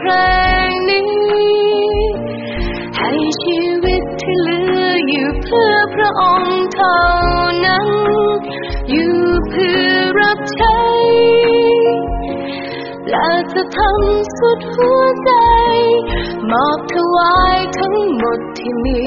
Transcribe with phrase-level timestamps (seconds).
[0.00, 0.12] เพล
[0.68, 1.06] งนี้
[2.98, 3.10] ให้
[3.42, 6.98] ชีวิตที่เหลืออยู่เพื่อพระองค์เท่า
[7.66, 7.88] นั้น
[8.90, 9.18] อยู่
[9.50, 9.88] เพื่อ
[10.20, 10.78] รับใช้
[13.10, 15.32] และจะทำสุดหัวใจ
[16.50, 19.02] มอบถวายทั้งหมดที่มี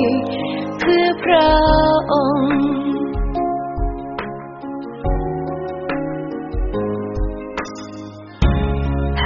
[0.79, 1.49] เพื่อพระ
[2.13, 2.55] องค์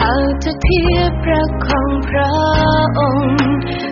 [0.04, 2.34] หาจะเทียบพระของพระ
[3.00, 3.42] องค์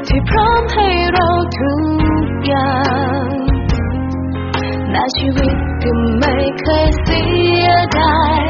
[0.07, 1.29] ที่พร้อมให้เรา
[1.59, 2.77] ทุกอย่า
[3.23, 3.27] ง
[4.89, 7.23] แม้ชีวิตก็ไม่เคยเสี
[7.63, 7.67] ย
[7.99, 8.45] ดาย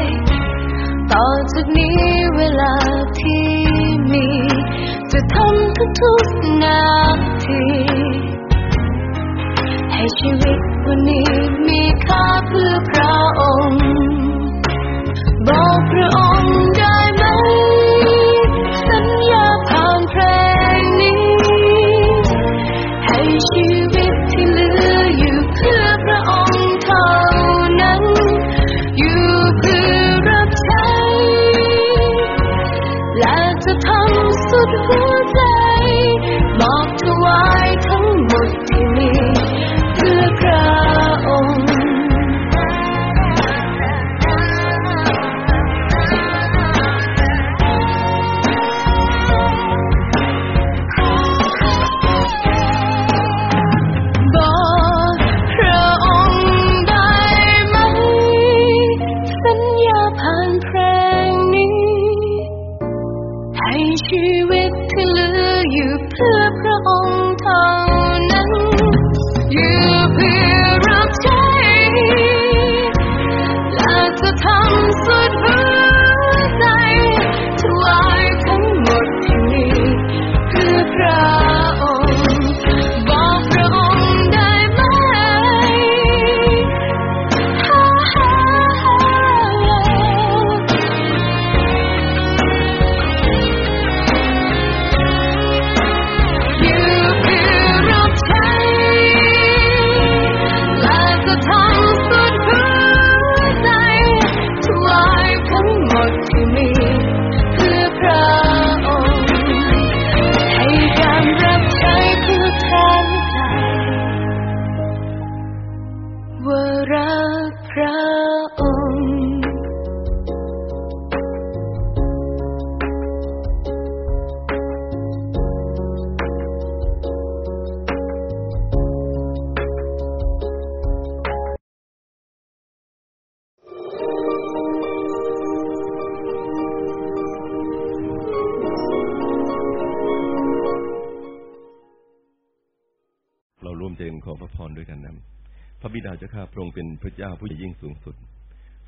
[1.12, 2.02] ต่อจากนี้
[2.36, 2.74] เวลา
[3.20, 3.46] ที่
[4.12, 4.26] มี
[5.12, 6.82] จะทำทุกๆนา
[7.44, 7.64] ที
[9.92, 11.30] ให้ชีวิตวันนี้
[11.68, 13.82] มีค่าเพื่อพระองค์
[15.48, 16.69] บอกพระองค์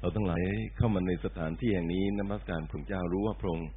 [0.03, 0.43] เราทั้งหลาย
[0.77, 3.69] เข้ามาในสถานที่แห่งนี้นมัสการพระเจ้ารู้ว่าพระองค์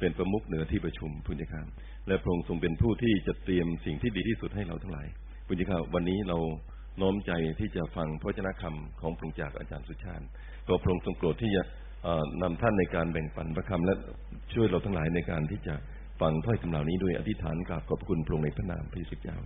[0.00, 1.62] เป็นประมุขเหนือที่ประชุมพุทธเจ้าข้า
[2.08, 5.06] และพระองค์ทรงเป็นผู้ที่จะเตรียมสิ่งที่ดีที่สุดให้เราทั้งหลาย
[5.46, 6.38] พุทธเจ้าข้าวันนี้เรา
[7.00, 10.24] น้อมใจที่จะฟังพระวจนะคำของพระองค์จากอาจารย์สุชาติ
[10.68, 11.62] ก็พระองค์ทรงโปรดที่จะ
[12.42, 13.94] นำท่านในการแบ่งปันพระคำและ
[14.54, 15.74] ช่วยเราทั้งหลายในการที่จะ
[16.20, 19.38] ฟังถ้อยคำเหล่านี้ด้วยอธิษฐานกราบขอบคุณพระองค์ในพระนามพระเยซูเจ้า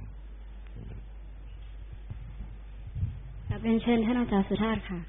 [3.49, 5.01] กราบเรียนเชิญท่านอาจารย์สุธาตค่ะ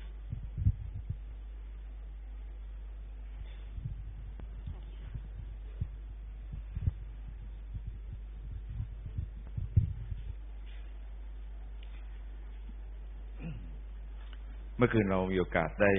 [14.77, 15.91] เมื่อคืนเรามีโอกาสได้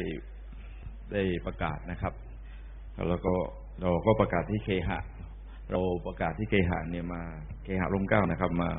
[1.13, 2.15] ได้ประกาศนะครับ
[3.09, 3.35] แล้วก็
[3.81, 4.99] เราก็ประกาศที่เคหะ
[5.71, 7.23] เราประกาศที่เคหะเนี่ยมา
[7.65, 8.71] เคหะร่มเก้านะครับ มา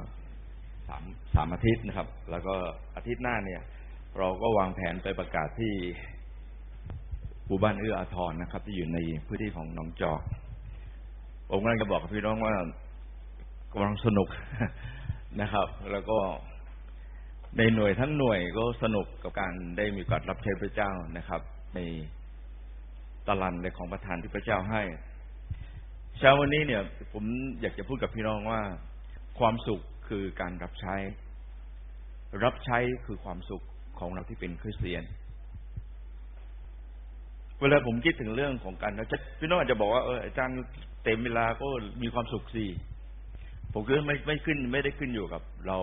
[0.87, 1.03] สาม
[1.35, 2.55] สามอาทิตย์นะครับ แล้วก็
[2.95, 3.61] อาทิตย์หน้าเนี่ย
[4.17, 5.73] เราก็วางแผนไปประกาศที่
[7.47, 10.21] หมู่บ้านเอื้ออาทรนะครับ ที่อยู่ในพื้นที่ของหนองจอก
[11.49, 12.55] ผมกำลังจะบอกกับพี่น้องว่า
[13.73, 14.27] กำลังสนุก
[15.41, 16.17] นะครับ แล้วก็
[17.57, 21.41] ในหน่วยทั้งหน่วยก็สนุกกับการได้มีโอกาสรับใช้พระเจ้านะครับ
[21.75, 21.79] ใน
[23.27, 24.83] ตารางในของประธานที่พระเจ้าให้
[26.17, 26.81] เช้าวันนี้เนี่ย
[27.13, 27.23] ผม
[27.61, 28.61] อยากจะพูดกับพี่น้องว่า
[29.39, 30.95] ความสุขคือการรับใช้
[32.43, 33.63] รับใช้คือความสุข
[33.99, 35.03] ของเราที่เป็นคริสเตียน
[37.59, 40.59] เวลาผมคิดถึงเรื่องของการรับใช้พี่น้องอาจจะบอกว่าเอออาจารย์
[41.03, 41.67] เต็มเวลาก็
[42.03, 42.65] มีความสุขสิ
[43.73, 45.77] ผมก็ไม่ไม่ขึ้น ไม่ได้ขึ้นอยู่กับเรา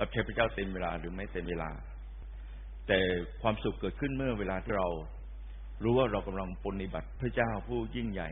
[0.00, 1.70] รับใช้พระเจ้าเต็มเวลาหรือไม่เต็มเวลา
[2.86, 2.98] แต่
[3.42, 4.88] ความสุขเกิดขึ้นเมื่อเวลาที่เรา
[5.84, 8.28] รู้ว่าเรากำลังปฏิบัติพระเจ้าผู้ยิ่งใหญ่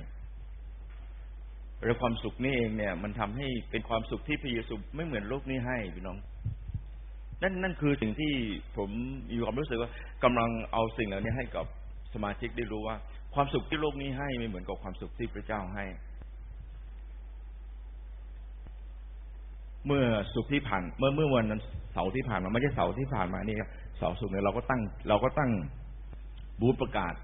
[1.85, 6.19] และความสุขนี่เองเนี่ย มันทำให้เป็นความสุขที่พระเยซูไม่เหมือนโลกนี้ให้พี่น้อง
[7.43, 8.33] นั่นนั่นคือสิ่งที่
[8.77, 8.91] ผม
[9.31, 9.91] มีความรู้สึกว่า
[10.25, 11.67] กำลังเอาสิ่งเหล่านี้ให้กับ
[12.15, 12.97] สมาชิกได้รู้ว่า
[13.35, 15.85] ความสุขที่โลกนี้ให้ไม่เหมือนกับความสุขที่พระเจ้าให้
[19.87, 20.05] เมื่อ
[20.35, 21.45] สุขที่ผ่าน เมื่อเมื่อวัน
[21.93, 23.69] เสาร์ที่ผ่านมาไม่ใช่เสาร์ที่ผ่านมานี่ครับ
[23.99, 25.51] เสาร์สุขเนี่ยเราก็ตั้ง เราก็ตั้ง
[26.61, 27.15] บูธประกาศ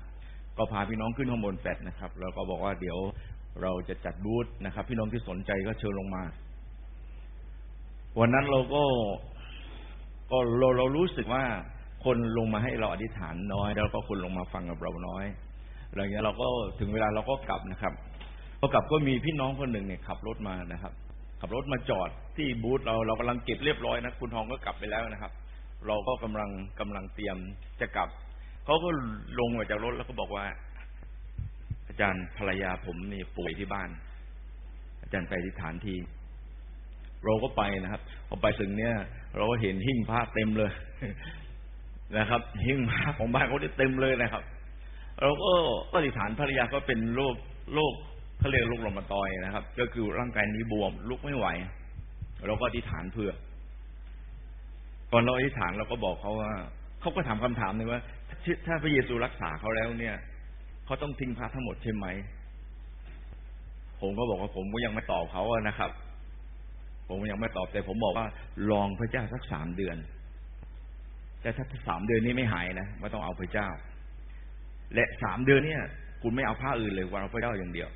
[0.58, 2.98] ก็พาพี่น้องขึ้นข้างบนแฟดนะครับ แล้วก็บอกว่าเดี๋ยว
[3.62, 6.22] เราจะจัดบูธนะครับ พี่น้องที่สนใจก็เชิญลงมา
[8.20, 8.82] วันนั้นเราก็
[10.30, 11.42] ก็เราเรารู้สึกว่า
[12.04, 15.24] คนลงมาให้เราอธิษฐานน้อย แล้วก็คนลงมาฟังกับเราน้อย
[15.88, 16.46] อะไรเงี้ยเราก็
[16.80, 17.92] ถึงเวลาเราก็กลับนะครับ
[18.60, 20.92] พอกลับก็มีพี่น้องคนหนึ่งเนี่ยขับรถมานะครับ
[21.44, 25.32] ขับรถมาจอดที่บูธเราเรากำลังเก็บเรียบร้อยนะคุณทองก็กลับไปแล้วนะครับ
[25.86, 26.50] เราก็กำลัง
[26.80, 27.36] กำลังเตรียม
[27.80, 28.08] จะกลับ
[28.64, 28.88] เขาก็
[29.38, 30.46] ลงมาจากรถแล้วก็บอกว่า
[31.88, 33.90] อาจารย์ภรรยาผมนี่ป่วยที่บ้าน
[35.02, 35.94] อาจารย์ไปที่ฐานที
[37.24, 38.94] เราก็ไปนะครับพอไปถึงเนี่ย
[39.36, 40.72] เราก็เห็นหิ้งพระเต็มเลย
[42.18, 44.42] นะครับ หิ้งพระของบ้านเขาได้เต็มเลยนะครับ
[45.20, 45.52] เราก็
[45.92, 47.34] ปฏิฐานภรรยาก็เป็นโรค
[47.74, 47.94] โรค
[48.42, 51.46] เขาเรียกโรคลมตอยนะครับ ก็คือร่างกายนี้บวม ลุกไม่ไหว
[52.46, 53.32] เราก็อธิษฐานเพื่อ
[55.12, 56.52] ก่อนเราอธิษฐานเราก็บอกเขาว่า
[57.00, 58.00] เขาก็ถามคำถามนึงว่า
[58.66, 60.16] ถ้าพระเยซูรักษาเขาแล้วเนี่ย
[60.84, 62.06] เขาต้องทิ้งพระทั้งหมดใช่ไหม
[64.00, 65.90] ผมก็บอกว่าผมก็ยังไม่ตอบเขานะครับ
[67.08, 68.26] ผมยังไม่ตอบแต่ผมบอกว่า
[68.70, 69.96] ลองพระเจ้าสักสามเดือน
[71.42, 73.68] แต่ถ้าสามเดือนนี้ไม่หายนะไม่ต้องเอาพระเจ้า
[74.94, 75.82] และสามเดือนเนี่ย
[76.22, 77.88] คุณไม่เอาผ้าอื่นเลยวันเอาพระเจ้าอย่างเดียว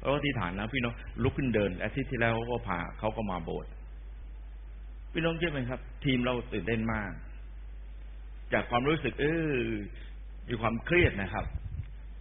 [0.00, 3.70] แล้วที่ฐานนะพี่น้องลุกขึ้นเดินอาทิตย์ที่แล้วเขาก็พาเขาก็มาโบสถ์
[5.12, 7.12] พี่น้องเชื่อไหมครับ ทีมเราตื่นเต้นมาก
[8.52, 9.54] จากความรู้สึก เออ
[10.48, 11.44] มีความเครียดนะครับ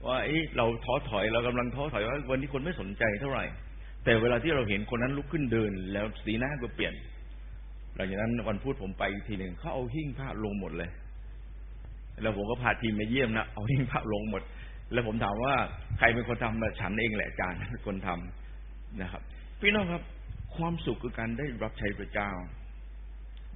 [0.06, 3.46] ว่าเอ้เราท้อถอยเรากำลังท้อถอยว่าวันนี้คนไม่สนใจเท่าไหร่
[4.04, 6.94] แต่เวลาที่เราเห็นคนนั้นลุกขึ้นเดิน แล้วสีหน้าก็เปลี่ยน
[7.96, 10.90] หลังจากนั้นวันพูดผมไปทีหนึ่งเขาเอาหิ้งผ้าลงหมดเลย
[12.22, 14.42] แล้วผมก็พาทีมมาเยี่ยมนะเอาหิ้งผ้าลงหมด
[14.94, 15.56] แล้วผมถามว่า
[15.98, 19.22] ใครเป็นคนทำฉันเองแหละอาจารย์เป็นคนทำนะครับ
[19.62, 20.04] พี่น้องครับ
[20.56, 22.30] ความสุขคือการได้รับใช้พระเจ้า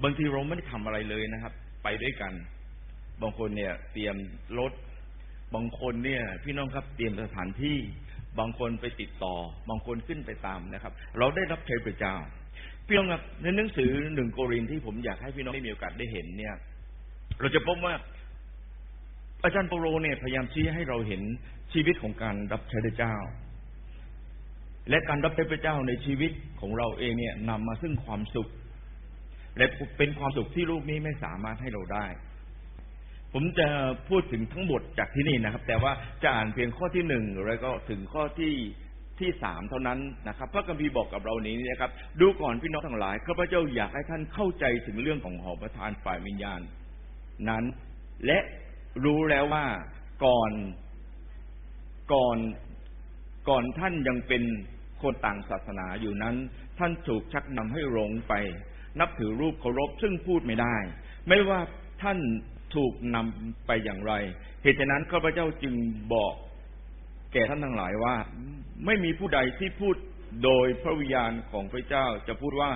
[0.04, 1.54] บางทีเราไม่ได้ทำอะไรเลยนะครับ
[1.84, 2.34] ไปด้วยกัน
[3.22, 4.16] บางคนเนี่ย เตรียม
[4.60, 4.74] รถ
[5.56, 7.78] บางคนเนี่ย พี่น้องครับเตรียมสถานที่
[8.40, 9.36] บางคนไปติดต่อ
[9.70, 12.16] บางคนขึ้นไปตามนะครับ เราได้รับใช้พระเจ้า
[12.88, 16.56] พี่น้องครับในหนังสือหนึ่งโกรินที่ผมอยากให้พี่น้องได้มีโอกาสได้เห็นเนี่ย
[17.40, 17.94] เราจะพบว่า
[19.44, 21.22] อาจารย์เปโลเนี่ยพยายามชี้ให้เราเห็น
[21.74, 23.16] ชีวิตของการรับใช้พระเจ้า
[24.90, 28.50] และการรับใช้พระเจ้าในชีวิตของเราเองเนี่ยนำมาซึ่งความสุข
[29.58, 29.66] และ
[29.98, 32.06] เป็นความสุขที่ลูกนี้ไม่สามารถให้เราได้
[33.34, 33.68] ผมจะ
[34.10, 35.92] พูดถึงทั้งหมดจากที่นี่นะครับ แต่ว่า
[36.24, 38.54] จะอ่านเพียงข้อที่หนึ่งแล้วก็ถึงข้อที่
[39.20, 41.92] ที่สามเท่านั้นนะครับ พระคัมภีร์บอกกับเรานี้นะครับ
[42.22, 46.62] ดูก่อนพี่น้องทั้งหลายข้าพเจ้าอยากให้ท่านเข้าใจถึงเรื่องของหอประทานฝ่ายวิญญาณ
[47.50, 47.64] นั้น
[48.26, 48.40] และ
[49.04, 49.66] รู้แล้วว่า
[50.26, 50.52] ก่อน
[52.14, 52.38] ก่อน
[53.50, 54.44] ก่อนท่านยังเป็น
[55.02, 56.36] คนต่างศาสนาอยู่นั้น
[56.80, 58.34] ท่านถูกชักนำให้หลงไป
[59.00, 60.76] นับถือรูปเคารพซึ่งพูดไม่ได้
[61.28, 61.60] ไม่ว่า
[62.04, 62.20] ท่าน
[62.76, 64.14] ถูกนำไปอย่างไร
[64.62, 65.76] เหตุฉะนั้นข้าพเจ้าจึง
[66.14, 66.34] บอก
[67.34, 68.16] แก่ท่านทั้งหลายว่า
[68.86, 69.96] ไม่มีผู้ใดที่พูด
[70.44, 72.72] โดยพระวิญญาณของพระเจ้าจะพูดว่า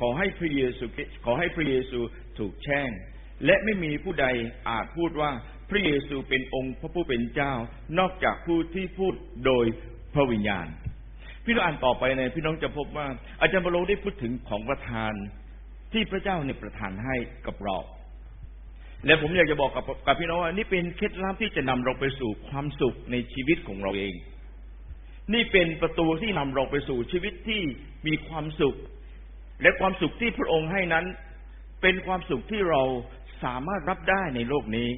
[0.00, 0.84] ขอให้พระเยซู
[1.24, 1.98] ขอให้พระเยซู
[2.38, 2.90] ถูกแช่ง
[3.44, 4.26] และไม่มีผู้ใด
[4.68, 5.30] อาจพูดว่า
[5.70, 7.52] พระเยซูเป็นองค์พระผู้เป็นเจ้า
[7.98, 9.14] นอกจากผู้ที่พูด
[9.46, 9.66] โดย
[10.14, 10.66] พระวิญญาณ
[11.44, 13.06] พี่น้องอ่านต่อไปในพี่น้องจะพบว่า
[13.40, 15.12] อาจารย์บโลได้พูดถึงของประทาน
[15.92, 17.16] ที่พระเจ้าเนี่ยประทานให้
[17.46, 17.78] กับเรา
[19.06, 24.14] และผมอยากจะบอกกับกับพี่น้องว่านี่เป็นเคล็ดลับที่จะนำเราไปสู่ความสุขในชีวิตของเราเอง
[25.34, 27.62] นี่เป็นประตูที่นำเราไปสู่ชีวิตที่
[28.06, 28.76] มีความสุข
[29.62, 31.06] และความสุขที่พระองค์ให้นั้น
[31.82, 32.82] เป็นความสุขที่เรา
[33.44, 34.88] สามารถรับได้ในโลกนี้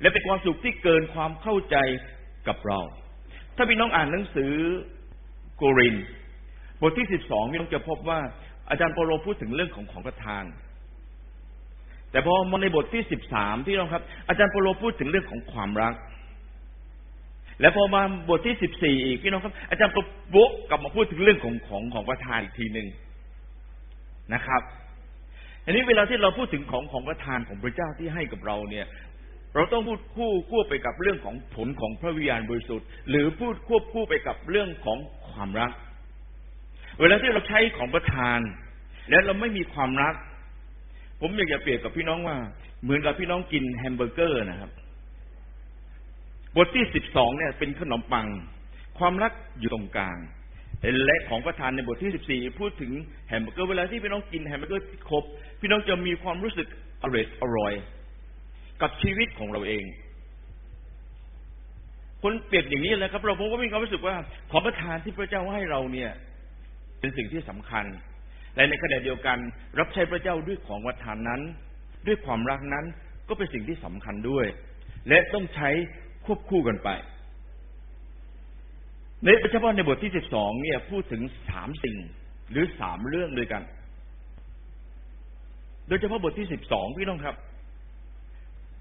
[0.00, 1.76] และเป็นความสุขที่เกินความเข้าใจ
[2.48, 2.80] กับเรา
[3.56, 4.52] ถ้าพี่น้องอ่านหนังสือ
[5.56, 5.96] โกริน
[6.80, 8.20] บทที่สิบสองพี่น้องจะพบว่า
[8.70, 10.44] อาจารย์โปโลพูดถึงเรื่องของของประทาน
[12.10, 15.94] แต่พอมาในบทที่สิบสามพี่น้องครับ อาจารย์โปโลพูดถึงเรื่องของความรัก
[17.60, 19.96] และพอมาบทที่สิบสี่อีกพี่น้องครับ อาจารย์โป
[20.32, 20.38] โล
[20.70, 22.88] กลับมาพูดถึงเรื่องของของของประทานอีกทีหนึ่ง
[24.34, 24.62] นะครับ
[25.64, 28.86] อันนี้เวลาที่เราพูดถึงของของประทานของพระเจ้าที่ให้กับเราเนี่ย
[29.54, 34.98] เราต้องพูดคู่ควบไปกับเรื่องของผลของพระวิญญาณบริสุทธิ์ หรือพูดควบคู่ไปกับเรื่องของ
[35.30, 35.70] ความรัก
[37.00, 38.40] เวลาที่เราใช้ของประทาน
[39.10, 40.14] แล้วเราไม่มีความรัก
[41.20, 42.36] ผมอยากจะเปรียบกับพี่น้องว่า
[42.82, 44.70] เหมือนกับพี่น้องกินแฮมเบอร์เกอร์นะครับ
[46.56, 48.26] บทที่สิบสองเนี่ยเป็นขนมปัง
[48.98, 50.16] ความรักอยู่ตรงกลาง
[51.04, 52.92] และของประทานในบทที่ 14 พูดถึง
[53.28, 55.24] แฮมเบอร์เกอร์เวลาที่พี่น้องกินแฮมเบอร์เกอร์ที่ครบ
[55.60, 56.68] พี่น้องจะมีความรู้สึก
[57.02, 57.72] อร่อยอร่อย
[58.82, 59.84] กับชีวิตของเราเอง
[62.22, 64.16] คนเปรียบอย่างนี้เลยครับ เราผมก็มีความรู้สึกว่า
[64.50, 66.10] ของประทานที่พระเจ้าให้เราเนี่ย
[67.00, 67.84] เป็นสิ่งที่สำคัญ
[68.56, 69.38] และในขณะเดียวกัน
[69.78, 71.40] รับใช้พระเจ้าด้วยของประทานนั้น
[72.06, 72.84] ด้วยความรักนั้น
[73.28, 74.46] ก็เป็นสิ่งที่สำคัญด้วย
[75.08, 75.70] และต้องใช้
[76.24, 76.88] ควบคู่กันไป
[79.22, 81.96] ในเฉพาะในบทที่สิบสองเนี่ยพูดถึงสามสิ่ง
[82.50, 83.62] หรือสามเรื่องด้วยกัน
[85.88, 87.36] โดยเฉพาะบทที่สิบสองพี่น้องครับ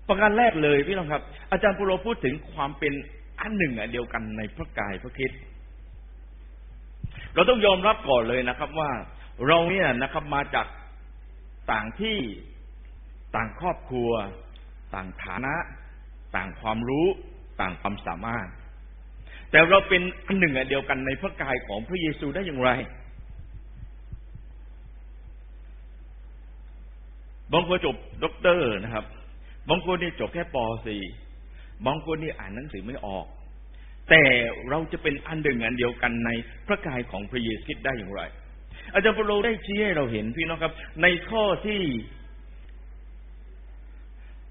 [0.07, 1.21] ประการแรกเลยพี่น้องครับ
[1.51, 2.93] อาจารย์ปุโรพูดถึงความเป็น
[3.39, 5.31] อันหนึ่งอันเดียวกันในพระกายพระคิด
[7.33, 8.91] เราต้องยอมรับก่อนเลยนะครับ ว่า
[9.47, 10.67] เราเนี่ยนะครับมาจาก
[11.71, 12.17] ต่างที่
[13.35, 14.11] ต่างครอบครัว
[14.95, 15.55] ต่างฐานะ
[16.35, 17.07] ต่างความรู้
[17.61, 18.47] ต่างความสามารถ
[19.53, 22.69] แต่เราเป็นอันหนึ่งอันเดียวกันในพระกายของพระเยซูได้อย่างไร
[27.53, 29.05] บางคนจบด็อกเตอร์นะครับ
[29.69, 30.57] บางคนนี่จบแค่ป
[31.21, 33.25] .4 บางคนนี่อ่านหนังสือไม่ออก
[34.09, 34.23] แต่
[34.69, 36.29] เราจะเป็นอันหนึ่งอันเดียวกันใน
[36.67, 38.21] พระกายของพระเยซูคริสต์ได้อย่างไร
[38.93, 41.81] อาจารย์เปโลได้ชี้ให้เราเห็นพี่น้องครับ ในข้อที่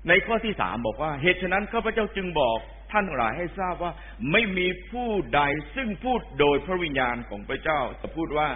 [0.09, 2.59] ในข้อที่สามบอกว่า เหตุฉะนั้นข้าพเจ้าจึงบอก
[2.92, 3.92] ท่านหลายให้ทราบว่า
[4.32, 5.40] ไม่มีผู้ใด
[5.75, 8.49] ซึ่งพูดโดยพระวิญญาณของพระเจ้าจะพูดว่า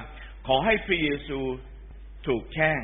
[0.47, 1.39] ขอให้พระเยซู
[2.27, 2.81] ถูกแช่ง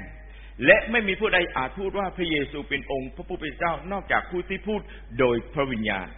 [0.66, 4.80] และไม่มีผู้ใดอาจพูดว่าพระเยซูเป็นองค์พระผู้เป็นเจ้านอกจากผู้ที่พูด
[5.18, 6.08] โดยพระวิญญาณ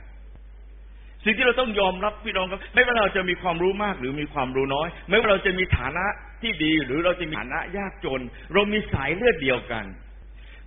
[1.24, 6.06] สิ่งที่เราต้องยอมรับพี่น้องครับ ไม่ว่าเราจะมีความรู้มากหรือมีความรู้น้อย ไม่ว่าเราจะมีฐานะ
[6.42, 8.20] ที่ดีหรือเราจะมีฐานะยากจน
[8.52, 9.84] เรามีสายเลือดเดียวกัน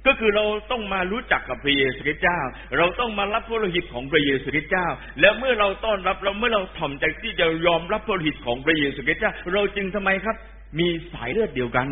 [0.05, 2.39] ก็คือเราต้องมารู้จักกับพระเยซูคริสต์เจ้า
[2.77, 4.87] เราต้องมารับพระโลหิตของพระเยซูคริสต์เจ้า
[5.21, 10.35] แล้วเมื่อเราต้อนรับเราเมื่อเราถ่อมใจที่จะยอมรับพระโลหิตของพระเยซูคริสต์เจ้า เราจึงทำไมครับ
[10.79, 11.87] มีสายเลือดเดียวกัน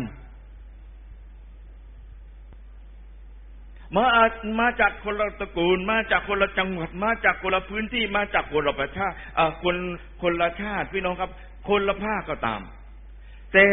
[3.96, 4.06] มา
[4.60, 9.06] มาจากคนละตระกูล มาจากคนละจังหวัด มาจากคนละพื้นที่ มาจากคนละประชา
[9.62, 9.76] คน
[10.22, 11.30] คนละชาติพี่น้องครับ
[11.68, 12.60] คนละภาคก็ตาม
[13.56, 13.70] แต่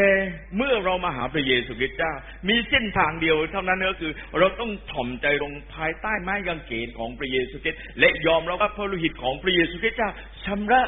[0.58, 2.14] เมื่อเรามาหาพระเยซูคริสต์เจ้า
[2.50, 10.10] มีเส้นทางเดียวเท่านั้นก็คือ เราต้องถ่อมใจลงภายใต้ไม้กางเขนของพระเยซูคริสต์และยอมรับว่าพระโลหิตของพระเยซูคริสต์เจ้า
[10.46, 10.82] ชำระ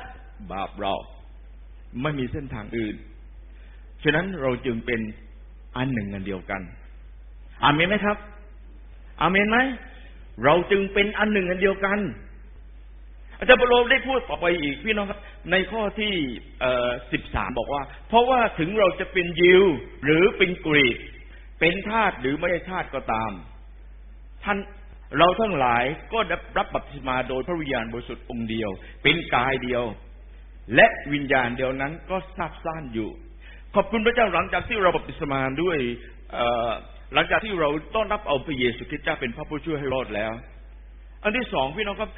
[0.51, 0.93] บาปเรา
[2.01, 2.95] ไม่มีเส้นทางอื่น
[4.03, 5.01] ฉะนั้นเราจึงเป็น
[5.77, 6.61] อันหนึ่งอันเดียวกัน
[7.63, 8.17] อาเมนไหมครับ
[9.21, 9.57] อาเมนไหม
[10.43, 11.99] เราจึงเป็นอันหนึ่งอันเดียวกัน
[13.37, 15.19] อาจารย์ปโลได้พูดต่อไปอีกพี่น้องครับ
[15.51, 16.13] ในข้อที่
[17.11, 19.63] สิบสามบอกว่า เพราะว่าถึงเราจะเป็นยิว
[20.03, 20.97] หรือเป็นกรีก
[21.59, 23.31] เป็นทาสหรือไม่ใช่ทาสก็ตาม
[24.43, 24.57] ท่าน
[25.17, 25.83] เราทั้งหลาย
[26.13, 28.69] ก็ได้รับบัพติศมาโดยพระวิญญาณบริสุทธิ์องค์เดียว
[29.03, 29.83] เป็นกายเดียว
[30.75, 33.09] และวิญญาณเดียวนั้นก็ทราบซ่านอยู่
[33.75, 35.77] ขอบคุณพระเจ้าหลังจากที่เราบัพติศมาด้วย
[37.13, 40.31] หลังจากที่เราต้อนรับเอาพระเยซูคริสต์เจ้าเป็นพระผู้ช่วยให้รอดแล้ว
[41.23, 42.11] อันที่สองพี่น้องครับ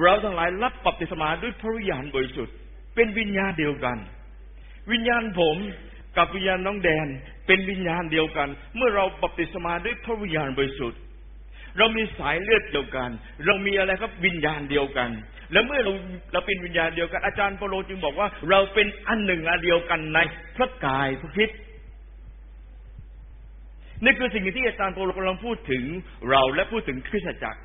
[0.00, 2.54] เราทั้งหลายรับปฏิสมาด้วยพระวิญญาณบริสุทธิ์
[2.94, 3.96] เป็นวิญญาณเดียวกัน
[4.92, 5.56] วิญญาณผม
[6.16, 7.06] กับวิญญาณน้องแดน
[7.46, 11.00] เป็นวิญญาณเดียวกัน เมื่อเราปฏิสมาด้วยพระวิญญาณบริสุทธิ์
[11.78, 13.10] เรามีสายเลือดเดียวกัน
[13.44, 15.10] เรามีอะไรครับวิญญาณเดียวกัน
[15.52, 15.92] และเมื่อเรา
[16.32, 20.18] เราเป็นวิญญาณเดียวกัน อาจารย์เปโลจึงบอกว่า เราเป็นอันหนึ่งอันเดียวกันใน
[20.56, 21.50] พระกายพระคิด
[24.04, 25.84] นี่คือสิ่งที่อาจารย์โปโลกำลังพูดถึง
[26.30, 27.61] เราและพูดถึงคริสตจักร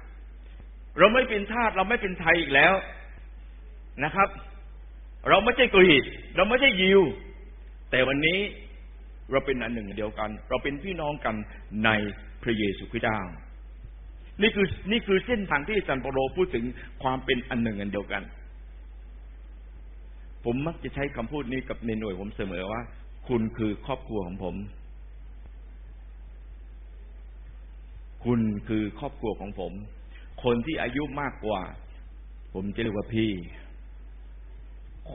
[1.00, 2.74] เราไม่เป็นทาสเราไม่เป็นไทยอีกแล้ว
[4.04, 4.30] นะครับ
[5.30, 6.04] เราไม่ใช่กรีก
[6.36, 7.01] เราไม่ใช่ยิว
[7.92, 8.39] แต่วันนี้
[9.32, 11.36] เราเป็นอันหนึ่งเดียวกัน เราเป็นพี่น้องกัน
[11.86, 11.89] ใน
[12.44, 13.20] พระเยซูคริสต์เจ้า
[14.42, 16.66] นี่คือนี่คือเส้นทางที่อาจารย์ปโรพูดถึง
[17.04, 18.24] ความเป็นอันหนึ่งอันเดียวกัน
[20.46, 22.82] ผมมักจะใช้คำพูดนี้กับในหน่วยผมเสมอว่า
[23.27, 24.56] คุณคือครอบครัวของผม
[28.25, 29.74] คุณคือครอบครัวของผม
[30.44, 31.62] คนที่อายุมากกว่า
[32.53, 33.32] ผมจะเรียกว่าพี่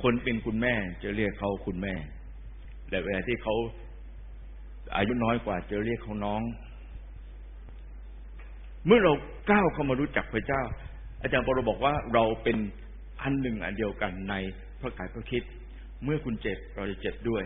[0.01, 1.95] คนเป็นคุณแม่จะเรียกเขาคุณแม่
[2.89, 3.55] แต่เวลาที่เขา
[4.97, 6.43] อายุน้อยกว่าจะเรียกเขาน้อง
[8.87, 9.13] เมื่อเรา
[9.51, 10.63] ก้าวเข้ามารู้จักพระเจ้า
[11.23, 12.57] อาจารย์ปรบอกว่าเราเป็น
[13.23, 14.35] อันหนึ่งอันเดียวกันใน
[14.81, 15.43] พระกายพระคิด
[16.05, 17.45] เมื่อคุณเจ็บเราจะเจ็บด้วย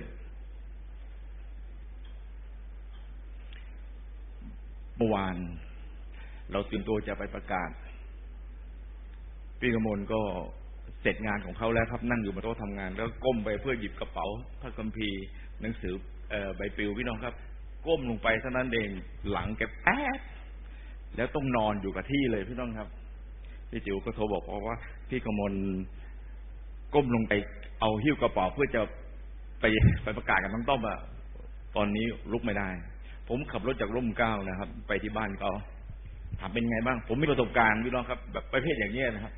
[4.96, 5.36] เมื่อวาน
[6.52, 7.70] เราเตรียมตัวจะไปประกาศ
[9.60, 10.20] พี่กมลก็
[11.02, 14.26] เสร็จงานของเขาแล้วครับ นั่งอยู่บนโต๊ะทำงาน แล้วก้มไปเพื่อหยิบกระเป๋า
[14.60, 15.24] พระคัมภีร์
[15.60, 15.94] หนังสือ
[16.56, 17.34] ใบปลิวพี่น้องครับ
[17.86, 18.90] ก้มลงไปเท่านั้นเอง
[19.30, 20.20] หลังแกแป๊ด
[21.16, 22.88] แล้วต้องนอนอยู่กับที่เลยพี่น้องครับ
[23.70, 25.52] พี่จิ๋วก็โทรบอกว่า พี่กมล
[26.94, 27.32] ก้มลงไป
[27.80, 28.80] เอาหิ้วกระเป๋าเพื่อจะ
[29.60, 29.64] ไป
[30.02, 30.98] ไปประกาศกับน้องต้อมอะ
[31.76, 32.68] ตอนนี้ลุกไม่ได้
[33.28, 35.52] ผมขับรถจากร่มเก้านะครับ ไปที่บ้านเขา
[36.40, 39.32] ถามเป็นไงบ้าง ผมมีประสบการณ์พี่น้องครับ แบบประเภทอย่างนี้ยนะครับ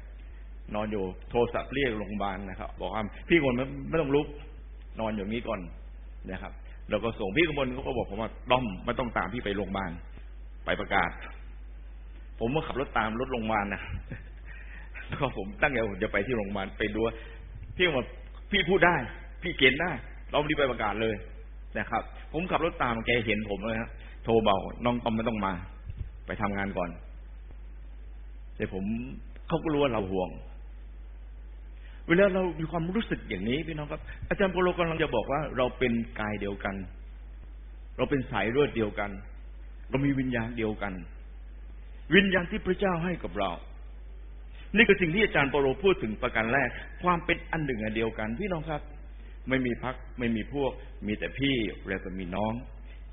[0.75, 4.27] นอนอยู่โทรศัพท์เรียกโรงพยาบาลนะครับ บอกว่าพี่คนไม่ไม่ต้องลุก
[5.01, 5.61] นอนอย่างนี้ก่อน
[6.31, 6.53] นะครับ
[6.91, 9.91] แล้วก็ส่งพี่กมลเขาก็บอกผมว่าด้อมไม่ต้องตามพี่ไปโรงพยาบาล
[10.65, 11.11] ไปประกาศ
[12.39, 13.83] ผมก็ขับรถตามรถโรงพยาบาลนะ
[15.09, 17.01] แล้วก็ผมตั้งใจผมจะไปที่โรงพยาบาลไปดู
[17.77, 18.05] พี่มา
[18.51, 18.97] พี่พูดได้
[19.43, 19.91] พี่เกณฑ์ได้
[20.31, 21.15] เรารีไปประกาศเลย
[21.79, 22.03] นะครับ
[22.33, 23.91] ผมขับรถตามแกเห็นผมเลยฮะ
[24.25, 25.53] โทรเบาน้องต้อมไม่ต้องมา
[26.29, 26.91] ไปทำงานก่อน
[28.57, 28.85] แต่ผม
[29.49, 30.31] เขาก็รู้ว่าเราห่วง
[32.07, 36.77] เวลาเรามีความรู้สึกอย่างนี้พี่น้องครับ อาจารย์โปโลกำลังจะบอกว่า เราเป็นกายเดียวกัน
[37.97, 39.11] เราเป็นสายเลือดเดียวกัน
[39.91, 40.93] เรามีวิญญาณเดียวกัน
[42.15, 43.51] วิญญาณที่พระเจ้าให้กับเรา
[44.77, 46.69] นี่คือสิ่งที่อาจารย์โปโลพูดถึงประการแรก
[47.03, 48.83] ความเป็นอันหนึ่งอันเดียวกัน พี่น้องครับ
[49.49, 50.73] ไม่มีพักไม่มีพวก
[51.07, 51.55] มีแต่พี่
[51.89, 52.53] แล้วก็มีน้อง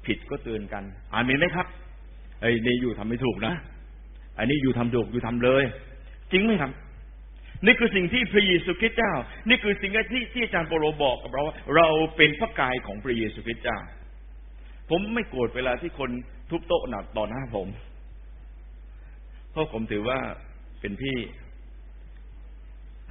[0.06, 1.68] ผิดก็เตือนกัน อ่านมีไหมครับ
[2.42, 3.54] ไอ้นี่อยู่ทำไม่ถูกนะ
[4.40, 5.64] อันนี้อยู่ทำถูกอยู่ทำเลย
[6.32, 6.72] จริงไหมครับ
[7.66, 9.14] นี่คือสิ่งที่พระเยซูคริสต์เจ้า
[9.50, 11.88] นี่คือสิ่งที่ที่อาจารย์โปโลบอกกับเราว่าเรา
[12.18, 13.80] เป็นพระกายของพระเยซูคริสต์เจ้า
[14.90, 16.10] ผมไม่โกรธเวลาที่คน
[16.50, 17.68] ทุบโต๊ะหนักต่อหน้าผม
[19.52, 20.18] เพราะผมถือว่า
[20.82, 21.18] เป็นพี่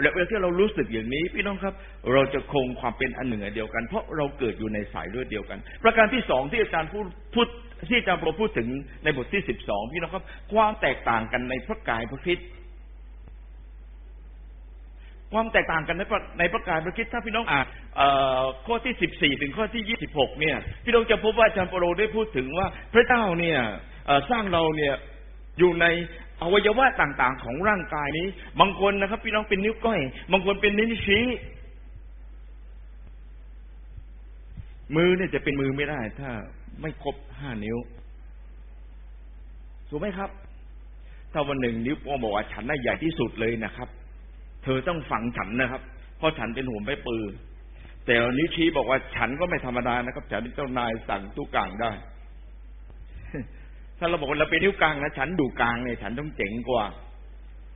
[0.00, 1.74] และเวลาที่เรารู้สึกอย่างนี้ พี่น้องครับ
[2.12, 7.48] เราจะคงความเป็นอันหนึ่งอันเดียวกัน เพราะเราเกิดอยู่ในสายเลือดเดียวกัน ประการที่สองที่อาจารย์พูดพูด
[7.88, 8.68] ที่อาจารย์โปรพูดถึง
[9.04, 12.48] ในบทที่สิบสองพี่น้องครับ ความแตกต่างกันในพระกายพระคริสต์
[15.32, 16.02] ความแตกต่างกันใน
[16.38, 17.66] ในพระกายพระคริสต์ถ้าพี่น้องอ่าน
[18.66, 23.58] ข้อที่สิบสี่ถึงข้อที่ยี่สิบหกเนี่ย พี่น้องจะพบว่าอาจารย์โปรได้พูดถึงว่า พระเจ้าเนี่ย
[24.30, 24.94] สร้างเราเนี่ย
[25.58, 25.86] อยู่ใน
[26.42, 28.26] อวัยวะต่างๆ ของร่างกายนี้
[28.60, 30.00] บางคนนะครับ พี่น้องเป็นนิ้วก้อย
[30.32, 31.24] บางคนเป็นนิ้วชี้
[34.96, 36.30] มือเนี่ยจะเป็นมือไม่ได้ ถ้า
[36.80, 37.78] ไม่ครบห้านิ้ว
[39.88, 40.30] ถูกไหมครับ
[41.32, 43.88] ถ้าวันหนึ่งนิ้วโป้งบอกว่าฉันน่าใหญ่ที่สุดเลยนะครับ
[44.64, 45.82] เธอต้องฝังฉันนะครับ
[46.18, 47.24] เพราะฉันเป็นหัวไม่ปือ
[48.06, 51.92] แต่นิ้วชี้บอกว่าฉันก็ไม่ธรรมดานะครับ ฉันเจ้านายสั่งตู้กลางได้
[53.98, 56.84] ถ้าเราบอกว่าเราเป็นนิ้วกลางนะฉันดูกลางเนี่ยฉันต้องเจ๋งกว่า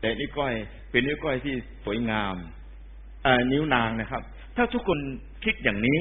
[0.00, 0.54] แต่นิ้วก้อย
[0.90, 2.36] เป็นนิ้วก้อยที่สวยงาม
[3.52, 4.22] นิ้วนางนะครับ
[4.56, 4.98] ถ้าทุกคน
[5.44, 5.98] คิดอย่างนี้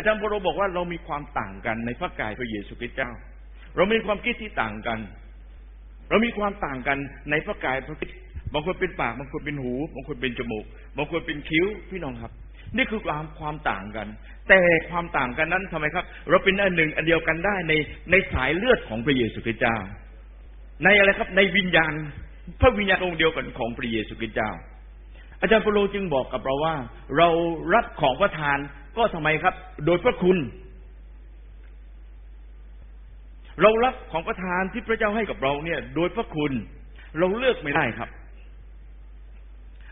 [0.00, 3.10] อาจารย์โบโรบอกว่าเรามีความต่างกันในพระกายพระเยซูคริสต์เจ้า
[3.76, 4.98] เรามีความคิดที่ต่างกัน
[6.10, 6.98] เรามีความต่างกัน
[7.30, 8.18] ในพระกายพระคริสต์
[8.52, 10.64] บางคนเป็นปากบางคนเป็นหู บางคนเป็นจมูก
[10.96, 12.32] บางคนเป็นคิ้วพี่น้องครับ
[12.76, 14.08] นี่คือความความต่างกัน
[14.48, 14.60] แต่
[14.90, 17.72] ความต่างกันนั้นทำไมครับ เราเป็นอันหนึ่งอันเดียวกันได้ใน
[18.10, 19.76] ในสายเลือดของพระเยซูคริสต์เจ้า
[20.84, 21.92] ในอะไรครับในวิญญาณ
[22.60, 24.50] พระวิญญาณองค์เดียวกันของพระเยซูคริสต์เจ้า
[25.40, 26.74] อาจารย์เปโลจึงบอกกับเราว่า
[27.16, 27.28] เรา
[27.74, 28.58] รับของประทาน
[28.96, 29.54] ก็ทำไมครับ
[29.86, 30.38] โดยพระคุณ
[33.62, 36.52] เรารับของประทานที่พระเจ้าให้กับเราเนี่ย โดยพระคุณ
[37.18, 38.08] เราเลือกไม่ได้ครับ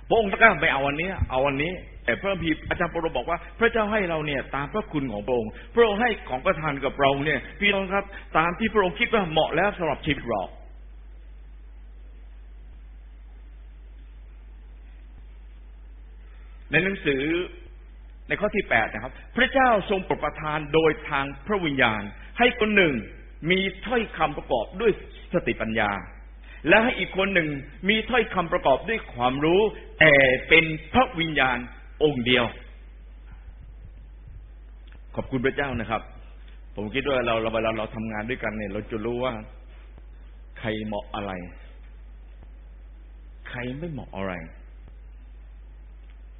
[0.09, 1.73] พระองค์ก็ไม่เอาวันนี้ เอาวันนี้
[2.05, 8.05] แต่พระพีอาจารย์ปรบอกว่า พระเจ้าให้เราเนี่ย ตามพระคุณของพระองค์ พระองค์ให้ของประทานกับเราเนี่ย พี่น้องครับ
[8.39, 10.43] ตามที่พระองค์คิดว่าเหมาะแล้วสำหรับชีวิตเรา
[16.71, 17.23] ในหนังสือ
[18.29, 22.03] ในข้อที่แปดนะครับ พระเจ้าทรงโปรดประทานโดยทางพระวิญญาณ
[22.39, 22.95] ให้คนหนึ่ง
[23.51, 24.93] มีถ้อยคำประกอบด้วย
[25.35, 25.91] สติปัญญา
[26.69, 27.49] และให้อีกคนหนึ่ง
[27.89, 29.61] มีถ้อยคำประกอบด้วยความรู้
[30.01, 30.15] แต่
[30.49, 31.59] เป็นพระวิญญาณ
[32.03, 32.45] องค์เดียว
[35.17, 36.03] ขอบคุณพระเจ้านะครับ
[36.77, 39.33] ผมคิดว่าเราเราเวลาเราทำงานด้วยกันเนี่ย เราจะรู้ว่า
[40.59, 41.33] ใครเหมาะอะไร
[43.49, 44.33] ใครไม่เหมาะอะไร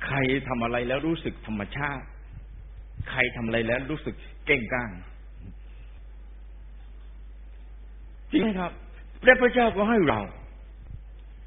[0.05, 0.17] ใคร
[0.49, 2.07] ทำอะไรแล้วรู้สึกธรรมชาติ
[3.11, 4.15] ใครทำอะไรแล้วรู้สึก
[4.47, 4.91] เก่งก้าง
[8.31, 8.73] จริงไหมครับ
[9.25, 10.21] และพระเจ้าก็ให้เรา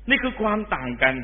[0.09, 1.15] นี่คือความต่างกัน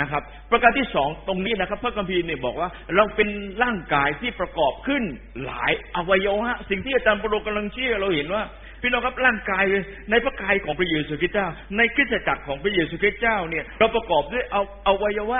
[0.00, 3.28] นะครับ ประการที่สองตรงนี้นะครับ พระคัมภีร์เนี่ยบอกว่า เราเป็น
[3.62, 5.02] ร่างกายที่ประกอบขึ้น
[5.44, 8.42] หลายอวัยวะ สิ่งที่อาจารย์ปรโรกำลังเชื่อเราเห็นว่า
[8.82, 9.64] พี่น้องครับร่างกาย
[10.10, 15.38] ในพระกายของพระเยซูคริสต์เจ้า ในคริสตจักรของพระเยซูคริสต์เจ้าเนี่ยเราประกอบด้วยเอาอวัยวะ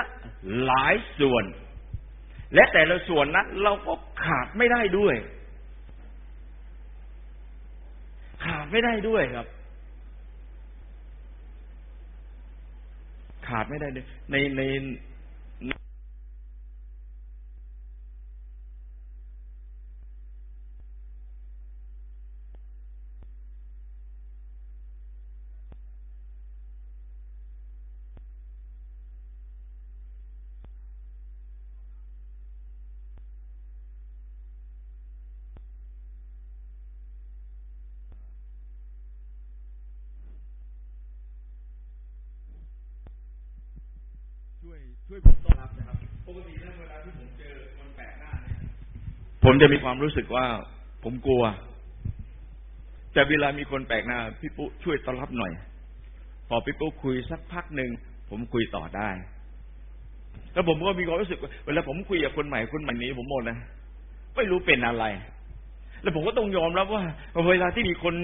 [0.65, 1.45] หลายส่วน
[2.55, 3.93] และแต่ละส่วนนั้นเราก็
[4.25, 5.15] ขาดไม่ได้ด้วย
[8.45, 9.47] ขาดไม่ได้ด้วยครับ
[13.47, 13.87] ขาดไม่ได้
[14.31, 14.61] ในใน
[45.07, 48.55] ช่วยผมต้อนรับนะครับปกติแล้วเวลาที่ผมเจอคนแปลกหน้าเนี่ย
[49.53, 50.45] ผมจะมีความรู้สึกว่า
[51.03, 51.43] ผมกลัว
[53.13, 55.51] แต่เวลามีคนแปลกหน้าพี่ปุ๊ช่วยต้อนรับหน่อย
[56.47, 57.89] พอพี่ปุ๊คุยสักพักหนึ่ง
[58.29, 59.09] ผมคุยต่อได้
[60.53, 63.57] แล้วผมก็มีความรู้สึกเวลาผมคุยกับคนใหม่คนใหม่นี้ผมหมดนะ
[64.35, 65.05] ไม่รู้เป็นอะไร
[66.01, 67.03] แล้วผมก็ต้องยอมรับว่า
[67.49, 68.15] เวลาที่มีคน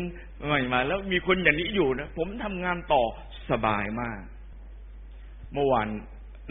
[0.48, 3.04] ใหม่มา แล้วมีคนอย่างนี้อยู่นะผมทำงานต่อ
[3.52, 4.20] สบายมาก
[5.54, 5.88] เมื่อวาน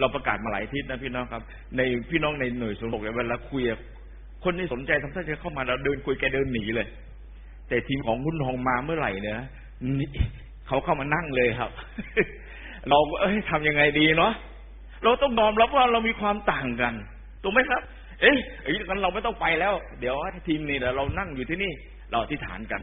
[0.01, 1.43] เราประกาศมาหลายทิศนะพี่น้องครับ
[1.77, 3.65] ในพี่น้องในหน่วยสงบเวลาคุย
[4.51, 6.89] คนที่สนใจทำท่าจะเข้ามาเราเดินคุยแกเดินหนีเลย
[7.69, 9.39] แต่ทีมของคุณทองมาเมื่อไหร่เนี่ย
[10.67, 11.71] เขาเข้ามานั่งเลยครับ
[12.89, 14.33] เราเอ้ยทำยังไงดีเนาะ
[15.05, 16.95] เราต้องยอมรับว่าเรามีความต่างกัน
[17.43, 17.83] ถูกไหมครับ
[18.21, 20.15] เอ้ยไอ้กันเราไม่ต้องไปแล้ว เดี๋ยว
[20.47, 21.73] ทีมนี้เดี๋ยวเรานั่งอยู่ที่นี่
[22.11, 22.81] เราอธิษฐานกัน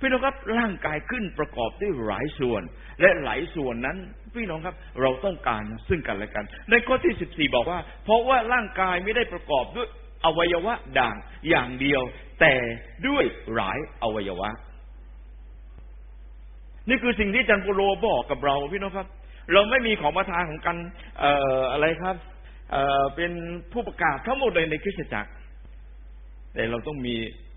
[0.00, 2.62] พี่น้องครับร่างกายขึ้นประกอบด้วยหลายส่วน
[3.00, 3.96] และหลายส่วนนั้น
[4.34, 9.88] พี่น้องครับ เราต้องการซึ่งกันและกัน ในข้อที่สิบสี่บอกว่า เพราะว่าร่างกายไม่ได้ประกอบด้วย
[10.24, 11.16] อวัยวะด่าง
[11.48, 12.02] อย่างเดียว
[12.40, 12.54] แต่
[13.08, 14.50] ด้วยหลายอวัยวะ
[16.88, 19.08] นี่คือสิ่งที่จันโปโลบอกกับเราพี่น้องครับ
[19.52, 20.76] เราไม่มีของประทานของกัน
[21.20, 22.16] เอ่ออะไรครับ
[22.70, 23.32] เอ่อเป็น
[23.72, 25.30] ผู้ประกาศทั้งหมดเลยในคริสตจักร
[26.54, 27.14] แต่เราต้องมี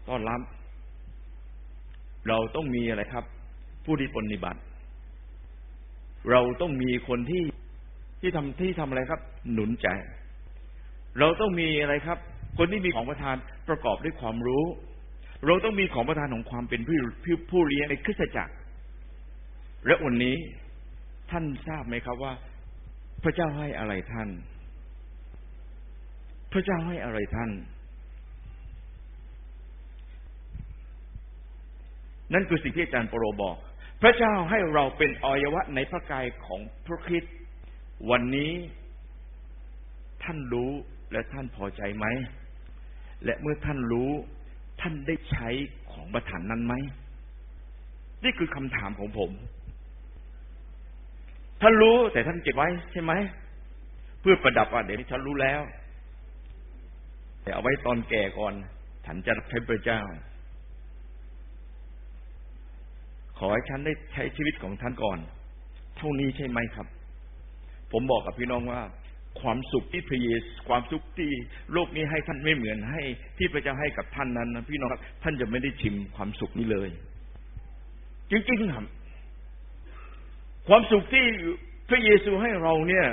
[0.10, 0.41] ต้อนรับ
[2.28, 3.26] เราต้องมีอะไรครับ
[3.86, 4.60] ผู้ที่ปฏิบัติ
[6.32, 7.44] เราต้องมีคนที่
[8.22, 9.22] ที่ทำที่ทำอะไรครับ
[9.54, 9.88] หนุนใจ
[11.20, 12.18] เราต้องมีอะไรครับ
[12.58, 13.36] คนที่มีของประทาน
[13.70, 14.66] ประกอบด้วยความรู้
[15.46, 16.98] เราต้องมีของประทานของความเป็นผู้
[17.52, 18.54] ผู้เลี้ยงในคริสตจักร
[19.88, 20.36] และวันนี้
[21.32, 22.34] ท่านทราบไหมครับว่า
[23.24, 24.30] พระเจ้าให้อะไรท่าน
[26.52, 27.52] พระเจ้าให้อะไรท่าน
[32.34, 33.58] นั่นคือสิ่งที่อาจารย์ปโรบอก
[34.02, 37.34] พระเจ้าให้เราเป็นอวัยวะในพระกายของพระคริสต์
[38.10, 38.52] วันนี้
[40.24, 40.72] ท่านรู้
[41.12, 42.06] และท่านพอใจไหม
[43.26, 44.12] และเมื่อท่านรู้
[44.82, 45.50] ท่านได้ใช้
[45.91, 46.74] ของประทานนั้นไหม
[48.24, 49.32] นี่คือคำถามของผม
[51.62, 53.13] ท่านรู้แต่ท่านเก็บไว้ใช่ไหม
[54.22, 55.62] เพื่อประดับว่าเดี๋ยวนี้ฉันรู้แล้ว
[57.44, 58.54] แต่เอาไว้ตอนแก่ก่อน
[59.06, 60.02] ฉันจะรับใช้พระเจ้า
[63.43, 65.19] ขอให้ฉันได้ใช้ชีวิตของท่านก่อน
[65.97, 66.88] เท่านี้ใช่ไหมครับ
[67.91, 68.82] ผมบอกกับพี่น้องว่า
[69.41, 71.30] ความสุขที่พระเยซูความสุขที่
[71.73, 73.01] โลกนี้ให้ท่านไม่เหมือนให้
[73.38, 76.89] ที่พระเจ้าให้กับท่านนั้นนะพี่น้องครับท่านจะไม่ได้ชิมความสุขนี้เลย
[78.32, 78.86] จริงๆครับ
[80.67, 81.25] ความสุขที่
[81.89, 83.08] พระเยซูให้เราเนี่ย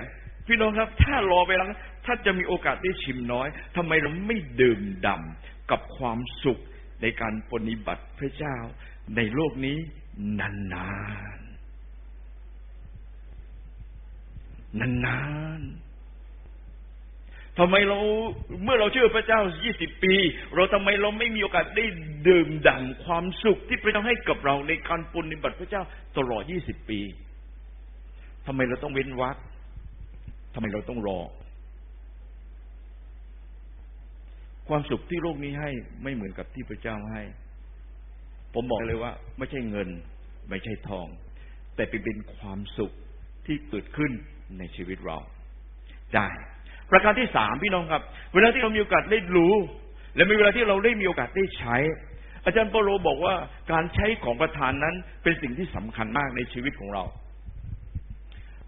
[0.46, 1.68] พี่น้องครับ ถ้ารอไปแล้ว
[2.06, 5.22] ท่านจะมีโอกาสได้ชิมน้อยทำไมเราไม่ดื่มด่า
[5.70, 6.58] กับความสุข
[7.02, 8.56] ในการปฏิบัติพระเจ้า
[9.16, 9.78] ในโลกนี้
[10.38, 10.88] นานนา
[11.36, 11.38] น
[14.78, 15.20] นานนา
[15.60, 15.62] น
[17.58, 17.98] ทำไมเรา
[18.64, 20.14] เมื่อเราเชื่อพระเจ้ายี่สิบปี
[20.54, 21.84] เราทำไมเราไม่มีโอกาสได้
[22.28, 25.82] ดื่มด่ำความสุขที่พระเจ้าให้กับเราในการปฏิบัติพระเจ้า
[26.16, 27.00] ตลอดยี่สิบปี
[28.46, 29.36] ทำไมเราต้องเว้นวัก
[30.54, 31.20] ทำไมเราต้องรอ
[34.68, 35.70] ความสุขที่โลกนี้ให้
[36.02, 37.22] ไม่เหมือนกับที่พระเจ้าให้
[38.54, 39.88] ผมบอกเลยว่า ไม่ใช่เงิน
[40.48, 41.06] ไม่ใช่ทอง
[41.76, 42.92] แต่เป็นความสุข
[43.46, 44.12] ที่เกิดขึ้น
[44.58, 45.18] ในชีวิตเรา
[46.14, 46.28] ได้
[46.90, 48.02] ประการที่สามพี่น้องครับ
[48.34, 49.54] เวลาที่เรามีโอกาสได้รู้
[50.16, 51.76] และมีเวลาที่เราได้มีโอกาสได้ใช้
[52.44, 53.34] อาจารย์เปโลบอกว่า
[53.72, 57.04] การใช้ของประทานนั้นเป็นสิ่งที่สำคัญมากในชีวิตของเรา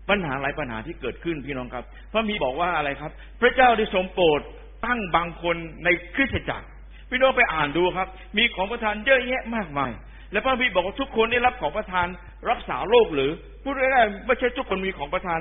[0.08, 4.40] ปัญหาหลายปัญหาที่เกิดขึ้นพี่น้องครับ พระมีบอกว่าอะไรครับ พระเจ้าได้ทรงโปรด
[4.86, 6.68] ตั้งบางคนในคริสตจักร
[7.10, 9.90] พี่น้องไปอ่านดูครับ มีของประทานเยอะแยะมากมาย
[10.32, 12.06] และพระบิดบอกว่าทุกคนได้รับของประทาน
[12.50, 13.30] รักษาโรคหรือ
[13.62, 15.40] พูดง่ายๆไม่ใช่ทุกคนมีของประทาน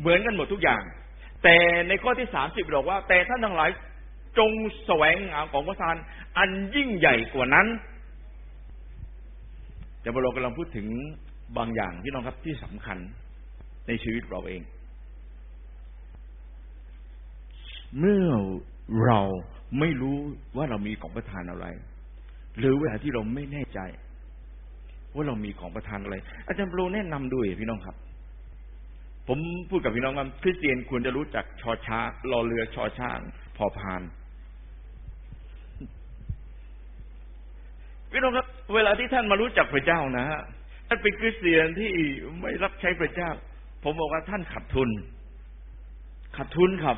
[0.00, 0.82] เหมือนกันหมดทุกอย่าง
[1.42, 1.56] แต่
[1.88, 3.70] ในข้อที่สามสิบบอกว่า แต่ท่านทั้งหลาย
[4.38, 4.50] จง
[4.86, 5.94] แสวงหาของประทาน
[6.38, 7.66] อันยิ่งใหญ่กว่านั้น
[10.00, 10.86] แต่เรากำลังพูดถึง
[11.58, 12.98] บางอย่างที่น้องครับที่สำคัญ
[13.86, 14.62] ในชีวิตเราเอง
[17.98, 18.26] เมื่อ
[19.06, 19.20] เรา
[19.80, 20.18] ไม่รู้
[20.56, 21.66] ว่าเรามีของประทานอะไร
[22.58, 23.80] หรือเวลาที่เราไม่แน่ใจ
[25.14, 27.96] ว่าเรามีของประทานอะไร อาจารย์โปรแนะนำด้วยพี่น้องครับ
[29.28, 29.38] ผม
[29.70, 31.98] พูดกับพี่น้องว่าคริสเตียนควรจะรู้จักชอช้า
[32.30, 33.18] รอเรือชอช้าง
[33.56, 34.02] พอพาน
[38.10, 40.40] พี่น้องครับ เวลาที่ท่านมารู้จักพระเจ้านะฮะ
[40.88, 41.92] ท่านเป็นคริสเตียนที่
[42.40, 43.30] ไม่รับใช้พระเจ้า
[43.84, 44.90] ผมบอกว่าท่านขาดทุน
[46.36, 46.96] ขาดทุนครับ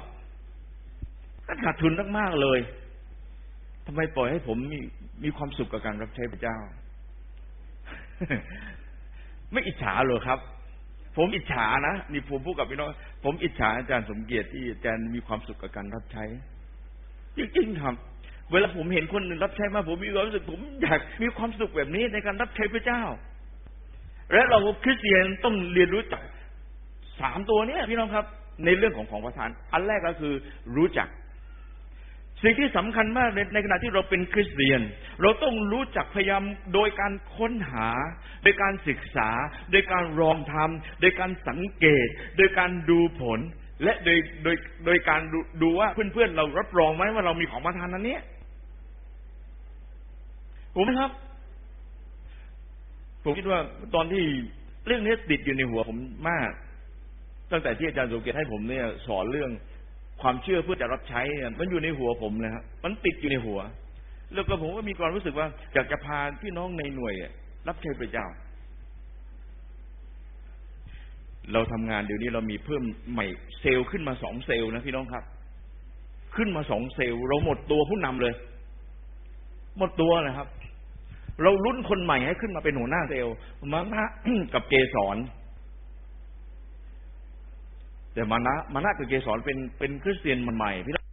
[1.47, 2.59] ก็ขาดทุนมากๆเลย
[3.87, 4.81] ทำไมปล่อยให้ผมมี
[5.25, 6.57] มีความสุขกับการรับใช้พระเจ้า
[9.53, 10.39] ไม่อิจฉาเลยครับ
[11.17, 12.89] ผมอิจฉานะนี่ผมพูดกับพี่น้อง
[13.25, 16.25] ผมอิจฉาอาจารย์สมเกียรติที่อาจารย์มีความสุขกับการรับใช้
[17.37, 17.95] จริงๆครับ
[18.53, 23.03] เวลาผมเห็นคนอื่นรับใช้มาผมมีความรู้สึกผมอยากมีความสุขแบบนี้ในการรับใช้พระเจ้า
[24.33, 26.23] และเราคริสเตียนต้องเรียนรู้จัก
[27.21, 28.27] สามตัวเนี้ยพี่น้องครับ
[28.65, 30.35] ในเรื่องของของประทาน อันแรกก็คือ
[30.77, 31.09] รู้จัก
[32.45, 34.81] สิ่งที่สำคัญมากในในขณะที่เราเป็นคริสเตียน
[35.23, 36.43] เราต้องรู้จักพยายาม
[36.75, 37.89] โดยการค้นหา
[38.43, 39.31] โดยการศึกษา
[39.71, 43.41] โดยการลองทำโดยการสังเกต โดยการดูผล
[43.83, 48.23] และโดยโดยโดยการดูดูว่าเพื่อนๆเรารับรองไหมว่าเรามีของประทานนั้นเนี้ย
[50.75, 51.11] ผมนะครับ
[53.25, 53.61] ผมคิดว่า
[53.95, 54.25] ตอนที่
[54.87, 55.99] เรื่องนี้ติดอยู่ในหัวผม
[56.31, 56.51] มาก
[57.53, 59.51] ตั้งแต่ที่อาจารย์สุเกตให้ผมเนี่ย สอนเรื่อง
[60.23, 63.59] ความเชื่อเพื่อจะรับใช้เนี่ยมันอยู่ในหัวผมนะครับมันติดอยู่ในหัว
[64.35, 67.15] แล้วก็ผมก็มีความรู้สึกว่าอยากจะพาพี่น้องในหน่วย
[67.69, 68.27] รับใช้พระเจ้า
[71.53, 73.27] เราทำงานเดี๋ยวนี้เรามีเพิ่มใหม่
[73.61, 75.25] เซลล์ขึ้นมาสองเซลล์นะพี่น้องครับ
[76.37, 78.35] ขึ้นมาสองเซลล์เราหมดตัวผู้นำเลย
[79.79, 80.49] หมดตัวนะครับ
[81.43, 83.35] เราลุ้นคนใหม่ให้ขึ้นมาเป็นหัวหน้าเซลล์
[83.73, 84.07] มานะ
[84.55, 85.17] กับเกสร
[88.15, 91.07] แต่มานะมานะกับเกสรเป็นเป็นคริสเตียนมันใหม่พี่น้อง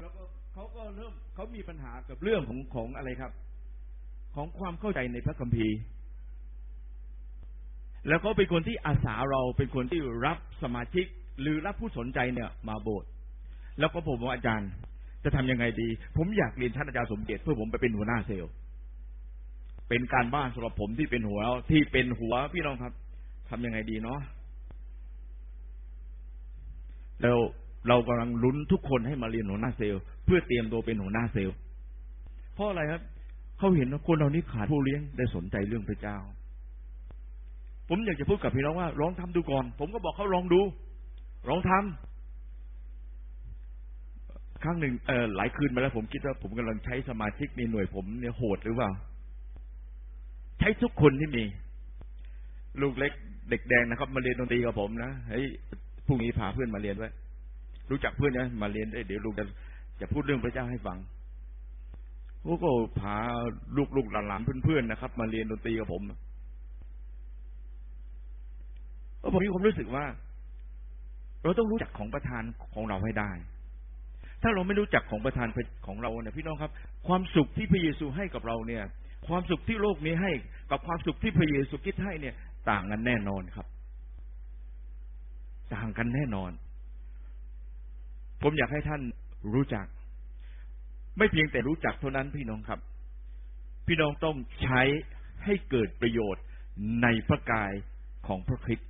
[0.00, 0.12] แล้ว
[0.52, 3.32] เขาก็เริ่มเขามีปัญหากับเรื่องของของอะไรครับ
[4.34, 5.76] ของความเข้าใจในพระคัมภีร์
[8.06, 11.06] แล้วเขาเป็นคนที่อาสาเราเป็นคนที่รับสมาชิก
[11.40, 13.08] หรือรับผู้สนใจเนี่ยมาโบสถ์
[13.78, 14.70] แล้วก็ผมว่าอาจารย์
[15.24, 18.52] จะทำยังไงดี ผมอยากเรียนท่านอาจารย์สมเด็จเพื่อผมไปเป็นหัวหน้าเซลล์
[19.88, 22.92] เป็นการบ้านสำหรับผมที่เป็นหัวที่เป็นหัวพี่น้องครับ
[23.50, 24.20] ทำยังไงดีเนาะ
[27.22, 27.38] แล้ว
[27.88, 31.56] เรากำลังลุ้นทุกคนให้มาเรียนหัวหน้าเซลล์เพื่อเตรียมตัวเป็นหัวหน้าเซลล์
[32.54, 33.02] เพราะอะไรครับ
[33.58, 36.18] เขาเห็นว่าคนเรานี่ขาดผู้เลี้ยงได้สนใจเรื่องพระเจ้า
[37.88, 40.60] ผมอยากจะพูดกับพี่น้องว่าลองทำดูก่อน ผมก็บอกเขาลองดู
[41.48, 41.82] ลองทำ
[44.64, 48.90] ครั้งหนึ่งเออหลายคืนมาแล้ว ผมคิดว่าผมกำลังใช้สมาชิกในหน่วยผมเนี่ยโหดหรือเปล่า
[50.58, 51.44] ใช้ทุกคนที่มี
[52.82, 53.12] ลูกเล็ก
[53.50, 55.46] เด็กแดงนะครับ มาเรียนดนตรีกับผมนะเฮ้ย
[56.06, 57.08] พรุ่งนี้พาเพื่อนมาเรียนไว้
[57.90, 59.44] รู้จักเพื่อนนะมาเรียนได้เดี๋ยวลูกจะ
[60.00, 60.98] จะพูดเรื่องพระเจ้าให้ฟัง
[62.42, 62.70] โอ้ก็
[63.00, 63.16] พา
[63.76, 66.02] ลูกลูกหลานๆเพื่อนๆนะครับ มาเรียนดนตรีกับผม
[69.17, 70.04] ก็ ผมมีความรู้สึกว่า
[71.42, 72.42] เราต้องรู้จักของประธาน
[72.74, 73.32] ของเราให้ได้
[74.42, 75.48] ถ้าเราไม่รู้จักของประธาน
[75.86, 76.72] ของเราเนี่ยพี่น้องครับ
[77.08, 78.84] ความสุขที่พระเยซูให้กับเราเนี่ย
[79.28, 80.32] ความสุขที่โลกนี้ให้
[80.70, 82.34] กับความสุขที่พระเยซูคริสต์ให้เนี่ย
[82.70, 83.66] ต่างกันแน่นอนครับ
[85.74, 86.50] ต่างกันแน่นอน
[88.42, 89.02] ผมอยากให้ท่าน
[89.54, 89.86] รู้จัก
[91.18, 92.80] ไม่เพียงแต่รู้จักเท่านั้นพี่น้องครับ
[93.86, 94.82] พี่น้องต้องใช้
[95.44, 96.44] ให้เกิดประโยชน์
[97.02, 97.72] ในพระกาย
[98.26, 98.88] ของพระคริสต์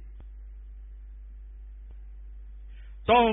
[3.12, 3.26] ต้อง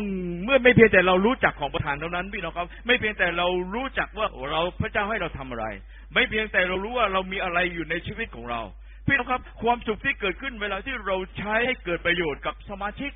[0.44, 5.66] เมื่อไม่เพียงแต่เรารู้จักของประธานเท่านั้นพี่น้องครับ ไม่เพียงแต่เรารู้จักว่าเราพระเจ้าให้เราทำอะไร
[6.14, 8.62] ไม่เพียงแต่เรารู้ว่าเรามีอะไรอยู่ในชีวิตของเรา
[9.06, 13.12] พี่น้องครับ ความสุขที่เกิดขึ้นเวลาที่เราใช้ให้เกิดประโยชน์กับสมาชิก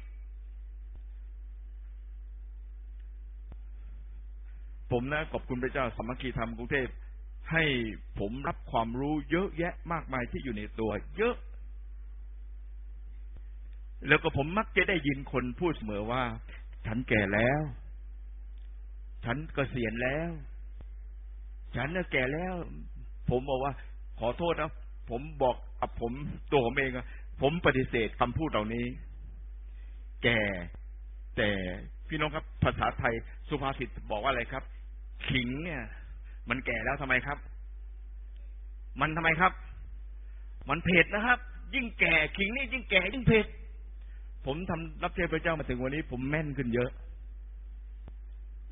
[4.92, 6.88] ผมนะขอบคุณพระเจ้าสามัคคีธรรมกรุงเทพ
[7.52, 7.64] ให้
[8.20, 11.36] ผมรับความรู้เยอะแยะมากมายที่อยู่ในตัว เยอะ
[14.08, 16.24] แล้วก็ผมมักจะได้ยินคนพูดเสมอว่า
[16.86, 17.62] ฉันแก่แล้ว
[19.26, 20.30] ฉันเกษียณแล้ว
[21.76, 22.54] ฉันน่ะแก่แล้ว
[23.30, 23.74] ผมบอกว่า
[24.20, 24.72] ขอโทษนะ
[25.10, 26.12] ผมบอกกับผม
[26.52, 27.08] ตัวผมเองอะ
[27.42, 28.86] ผมปฏิเสธคำพูดเหล่านี้
[30.24, 30.40] แก่
[31.38, 31.50] แต่
[32.08, 33.14] พี่น้องครับ ภาษาไทย
[33.50, 34.64] สุภาษิตบอกว่าอะไรครับ
[35.28, 35.82] ขิงเนี่ย
[36.50, 37.38] มันแก่แล้วทำไมครับ
[39.02, 39.52] มันทำไมครับ
[40.70, 41.40] มันเผ็ดนะครับ
[41.76, 43.46] ยิ่งแก่ขิงนี่ยิ่งแก่ยิ่งเผ็ด
[44.52, 46.90] ผมทำรับใช้พระเจ้ามาถึงวันนี้ ผมแม่นขึ้นเยอะ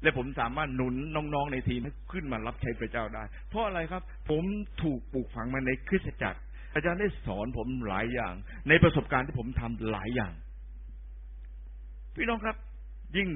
[0.01, 4.43] และผมสามารถหนุนน้องๆในทีมให้ขึ้นมารับใช้พระเจ้าได้ เพราะอะไรครับ ผม
[4.83, 6.39] ถูกปลูกฝังมาในคริสตจักร
[6.73, 8.33] อาจารย์ได้สอนผมหลายอย่าง
[8.69, 10.33] ในประสบการณ์ที่ผมทำหลายอย่าง
[12.15, 12.55] พี่น้องครับ
[13.17, 13.29] ยิ่ง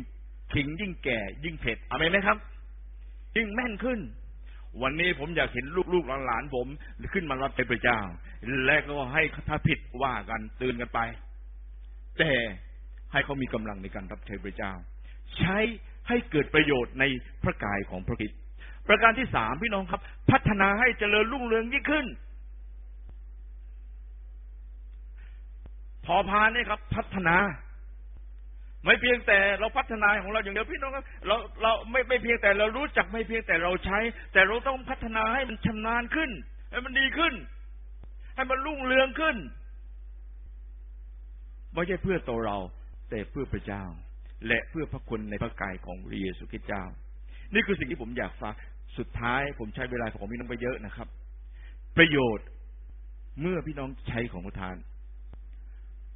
[0.53, 2.37] ขิงยิ่งแก่ ยิ่งเผ็ดอเมนไหมครับ
[3.37, 3.99] ยิ่งแม่นขึ้น
[4.81, 6.67] วันนี้ผมอยากเห็นลูกๆหลานๆผม
[7.13, 7.99] ขึ้นมารับใช้พระเจ้า
[8.65, 11.01] และก็ให้ถ้าผิดว่ากันเตือนกันไป
[12.19, 12.31] แต่
[13.11, 14.73] ให้เขามีกำลังในการรับใช้พระเจ้า
[15.37, 15.57] ใช้
[16.07, 17.03] ให้เกิดประโยชน์ใน
[17.43, 18.39] พระกายของพระคริสต์
[18.87, 22.05] ประการที่สามพี่น้องครับ พัฒนาให้เจริญรุ่งเรืองยิ่งขึ้น
[26.05, 27.35] พอพานเนี่ยครับ พัฒนา
[28.85, 33.99] ไม่เพียงแต่เราพัฒนาของเราอย่างเดียวพี่น้องครับเราเราไม่ไม่เพียงแต่เรารู้จักไม่เพียงแต่เราใช้
[34.33, 36.31] แต่เราต้องพัฒนาให้มันชำนาญขึ้น
[36.71, 37.33] ให้มันดีขึ้น
[38.35, 39.37] ให้มันรุ่งเรืองขึ้น
[41.73, 42.57] ไม่ใช่เพื่อตัวเรา
[43.09, 43.83] แต่เพื่อพระเจ้า
[44.47, 46.83] และเพื่อพระคุณในพระกายของพระเยซูคริสต์เจ้า
[47.53, 48.55] นี่คือสิ่งที่ผมอยากฝาก
[48.97, 51.07] สุดท้ายผมใช้เวลาของพี่น้องไปเยอะนะครับ
[51.97, 52.47] ประโยชน์
[53.41, 54.75] เมื่อพี่น้องใช้ของประทาน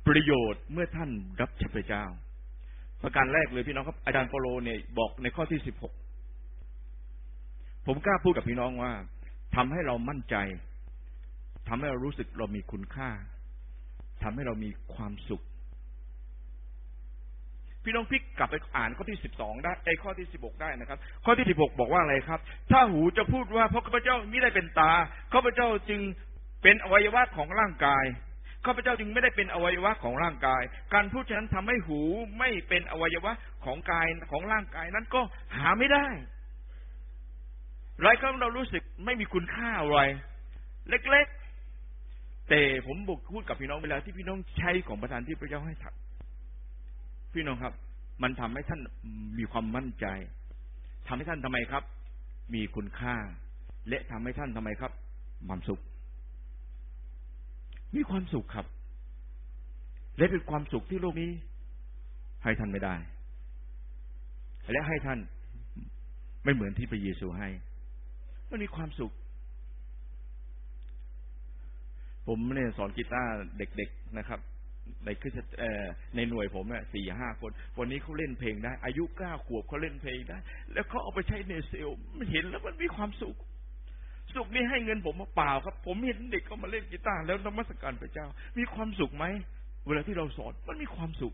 [0.07, 1.09] ประโยชน์เมื่อท่าน
[1.41, 2.05] รับใช้พระเจ้า
[3.03, 5.93] ประการแรกเลยพี่น้องครับอาจารย์เปโลเนี่ยบอกในข้อที่สิบหก
[7.85, 8.93] ผมกล้าพูดกับพี่น้องว่า
[9.55, 10.35] ทำให้เรามั่นใจ
[11.67, 13.09] ทำให้เรารู้สึกเรามีคุณค่า
[14.25, 15.43] ทำให้เรามีความสุข
[17.83, 22.39] พี่น้องพิกกลับไปอ่านข้อที่สิบสองได้ไอ้ข้อที่สิบหกได้นะครับ ข้อที่สิบหกบอกว่าอะไรครับ
[22.71, 24.91] ถ้าหูจะพูดว่าเพราะข้าพเจ้าไม่ได้เป็นตา
[25.33, 26.01] ข้าพเจ้าจึง
[26.63, 28.05] เป็นอวัยวะของร่างกาย
[28.65, 30.61] ข้าพเจ้าจึงไม่ได้เป็นอวัยวะของร่างกาย
[30.93, 31.99] การพูดฉะนั้นทำให้หู
[32.39, 33.31] ไม่เป็นอวัยวะ
[33.65, 35.21] ของกายของร่างกายนั้นก็
[35.57, 36.07] หาไม่ได้
[38.01, 39.99] หลายครั้งเรารู้สึกไม่มีคุณค่าอะไร
[40.89, 41.27] เล็ก
[42.49, 45.93] แต่ผมบอกพูดกับพี่น้องเวลาที่พี่น้องใช้ของประทานที่พระเจ้าให้ถัก
[47.33, 47.73] พี่น้องครับ
[48.23, 48.81] มันทำให้ท่าน
[49.37, 50.05] มีความมั่นใจ
[51.07, 51.83] ทำให้ท่านทำไมครับ
[52.53, 53.15] มีคุณค่า
[53.89, 54.91] และทำให้ท่านทำไมครับ
[55.47, 55.81] ความสุข
[57.95, 58.65] มีความสุขครับ
[60.17, 61.31] และเป็นความสุขที่โลกนี้
[62.43, 62.95] ให้ท่านไม่ได้
[64.71, 65.19] และให้ท่าน
[66.43, 67.49] ไม่เหมือนที่พระเยซูให้
[68.49, 69.11] มันมีความสุข
[72.27, 74.39] ผมเนี่ยสอนกีตาร์เด็กๆนะครับ
[75.05, 75.31] ในคือ
[76.15, 80.37] ในหน่วยผมเนี่ยสี่ห้าคน วันนี้เขาเล่นเพลงได้ อายุเก้าขวบเขาเล่นเพลงได้
[80.73, 83.35] แล้วเขาเอาไปใช้ในเซลมันเห็นแล้วมันมีความสุข
[84.35, 89.25] สุขนี่ให้เงินผมมาเปล่าครับ ผมเห็นเด็กเขามาเล่นกีตาร์แล้วนมัสการพระเจ้า มีความสุขไหม
[89.87, 91.33] เวลาที่เราสอนมันมีความสุข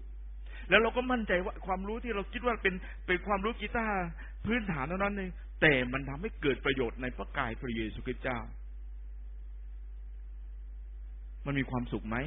[0.69, 2.75] แล้วเราก็มั่นใจว่าความรู้ที่เราคิดว่าเป็น
[3.07, 3.97] เป็นความรู้กีตาร์
[4.45, 8.39] พื้นฐานเท่านั้นเองแต่มันทำให้เกิดประโยชน์ในพระกายพระเยซูคริสต์เจ้า
[11.45, 12.17] มันมีความสุขไหม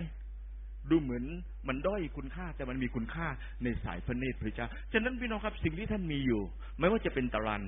[0.90, 1.24] ดูเหมือน
[1.68, 3.26] มันด้อยคุณค่าแต่มันมีคุณค่า
[3.62, 6.42] ในสายพระเนตรพระเจ้า ฉะนั้นพี่น้องครับสิ่งที่ท่านมีอยู่
[6.78, 7.62] ไม่ว่าจะเป็นตะรัน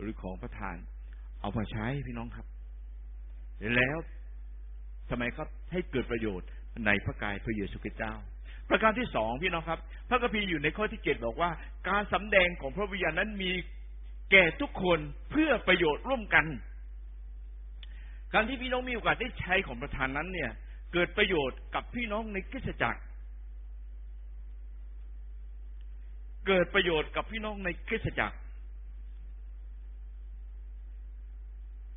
[0.00, 0.76] หรือของประทาน
[1.40, 2.46] เอามาใช้พี่น้องครับ
[3.76, 3.98] แล้ว
[5.10, 6.48] ทำไมครับให้เกิดประโยชน์
[6.86, 8.14] ในพระกายพระเยซูคริสต์เจ้า
[8.70, 11.50] ประการที่สองพี่น้องครับ พระคัมภีร์อยู่ในข้อที่เจ็ดบอกว่า
[11.88, 13.52] การสำแดงของพระวิญญาณนั้นมี
[14.30, 14.98] แก่ทุกคน
[15.30, 16.46] เพื่อประโยชน์ร่วมกัน
[18.34, 20.50] การที่พี่น้องมีโอกาสได้ใช้ของประธานนั้นเนี่ย
[20.92, 23.00] เกิดประโยชน์กับพี่น้องในคริสตจักร
[26.46, 28.36] เกิดประโยชน์กับพี่น้องในคริสตจักร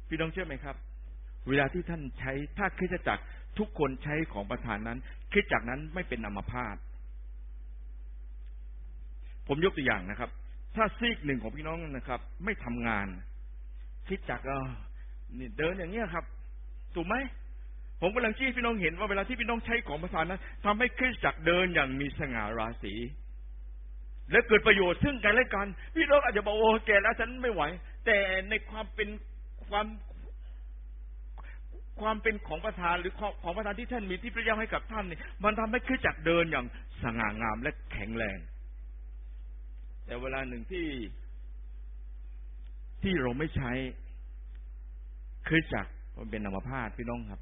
[0.09, 0.75] พี่น้องเชื่อไหมครับ
[1.47, 3.23] เวลาที่ท่านใช้ถ้าคริสตจักร
[3.59, 4.99] ทุกคนใช้ของประธานนั้น
[5.31, 6.77] คริสตจักรนั้นไม่เป็นอัมพาต
[9.47, 10.29] ผมยกตัวอย่างนะครับ
[10.75, 13.07] ถ้าซีกหนึ่งของพี่น้องนะครับ ไม่ทำงาน
[14.07, 14.41] คิดจัก
[15.35, 16.25] เนี่เดินอย่างเงี้ยครับ
[16.95, 17.15] ถูกไหม
[18.05, 22.93] ผมกำลังชี้พี่น้องเห็นว่าเวลาที่พี่น้องใช้ของประสานนั้นทำให้คริสจักรเดินอย่างมีสง่าราศี
[24.31, 27.63] และเกิดประโยชน์ซึ่งกันและกัน พี่น้องอาจจะบอกโอ้แก่แล้วฉันไม่ไหว
[28.05, 28.17] แต่
[28.49, 29.09] ในความเป็น
[29.67, 29.85] ความ
[32.01, 33.13] ความเป็นของประธานหรือ
[33.43, 36.65] ของประธานที่ท่านมีที่พระเจ้าให้กับท่านเนี่ยมันทำให้คริสจักรเดินอย่าง
[37.03, 38.39] สง่างามและแข็งแรง
[40.05, 40.87] แต่เวลาหนึ่งที่
[43.03, 43.71] ที่เราไม่ใช้
[45.47, 45.87] คือจัก
[46.17, 47.41] มันเป็นนามพาตพี่น้องครับ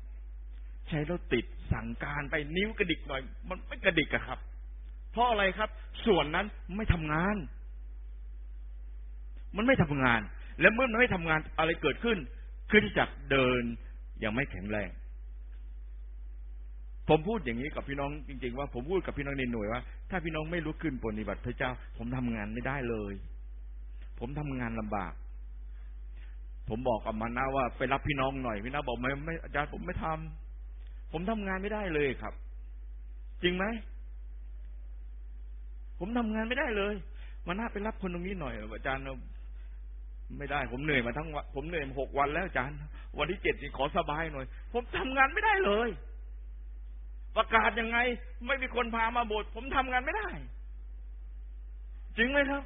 [0.92, 4.40] ใช้แล้วติดสั่งการไปนิ้วกระดิกหน่อย มันไม่กระดิกอะครับ
[5.12, 5.70] เพราะอะไรครับ
[6.06, 7.36] ส่วนนั้นไม่ทำงาน
[9.56, 10.22] มันไม่ทำงาน
[10.60, 12.18] และเมื่อมันไม่ทำงานอะไรเกิดขึ้น
[12.70, 13.64] คือจักเดิน
[14.24, 14.90] ยังไม่แข็งแรง
[17.10, 23.14] ผมพูดอย่างนี้กับพี่น้องจริง ๆ ว่าผมพูดกับพี่น้องในหน่วยว่า ถ้าพี่น้องไม่ลุกขึ้นปฏิบัติพระเจ้า ผมทำงานไม่ได้เลย
[24.20, 25.14] ผมทำงานลำบาก
[26.70, 30.41] ผมบอกกับมานะว่าไปรับพี่น้องหน่อยพี่น้าบอกไม่ไม่อาจารย์ผมไม่ทำ
[31.12, 32.34] ผมทำงานไม่ได้เลยครับ
[33.44, 33.66] จริงไหม
[36.00, 36.96] ผมทำงานไม่ได้เลย
[37.48, 39.04] มาน่าไปรับคนตรงนี้หน่อยอาจารย์
[40.38, 42.78] ไม่ได้ ผมเหนื่อยมาทั้งวันผมเหนื่อยมาหกวันแล้วอาจารย์
[43.18, 45.90] วันที่เจ็ดขอสบายหน่อย ผมทำงานไม่ได้เลย
[47.38, 47.98] ประกาศยังไง
[48.48, 50.30] ไม่มีคนพามาโบสถ์ผมทำงานไม่ได้
[52.18, 52.64] จริงไหมครับ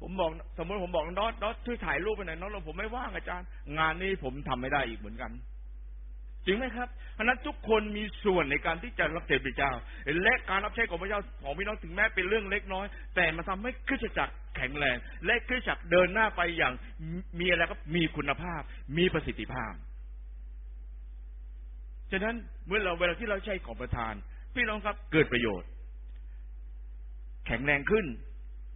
[0.00, 3.46] ผมบอก สมมติผมบอกน้องน้องช่วยถ่ายรูปไปหน่อยน้องเราผมไม่ว่างอาจารย์
[3.78, 5.30] งานนี้ผมทำไม่ได้อีกเหมือนกัน
[6.48, 9.72] จริงไหมครับเพราะนั้นทุกคนมีส่วนในการที่จะรับใช้พระเจ้า
[10.22, 12.86] และการรับใช้ของพระเจ้าของพี่น้องถึงแม้เป็นเรื่องเล็กน้อย
[13.16, 14.96] แต่มันทาให้คริสตจักรแข็งแรง
[15.26, 16.74] และคริสตจักรเดินหน้าไปอย่าง
[17.40, 18.60] มีอะไรครับมีคุณภาพ
[18.98, 19.72] มีประสิทธิภาพ
[22.12, 22.34] ฉะนั้น
[22.66, 24.14] เมื่อเราเวลาที่เราใช้ของประทาน
[24.54, 25.68] พี่น้องครับเกิดประโยชน์
[27.46, 28.06] แข็งแรงขึ้น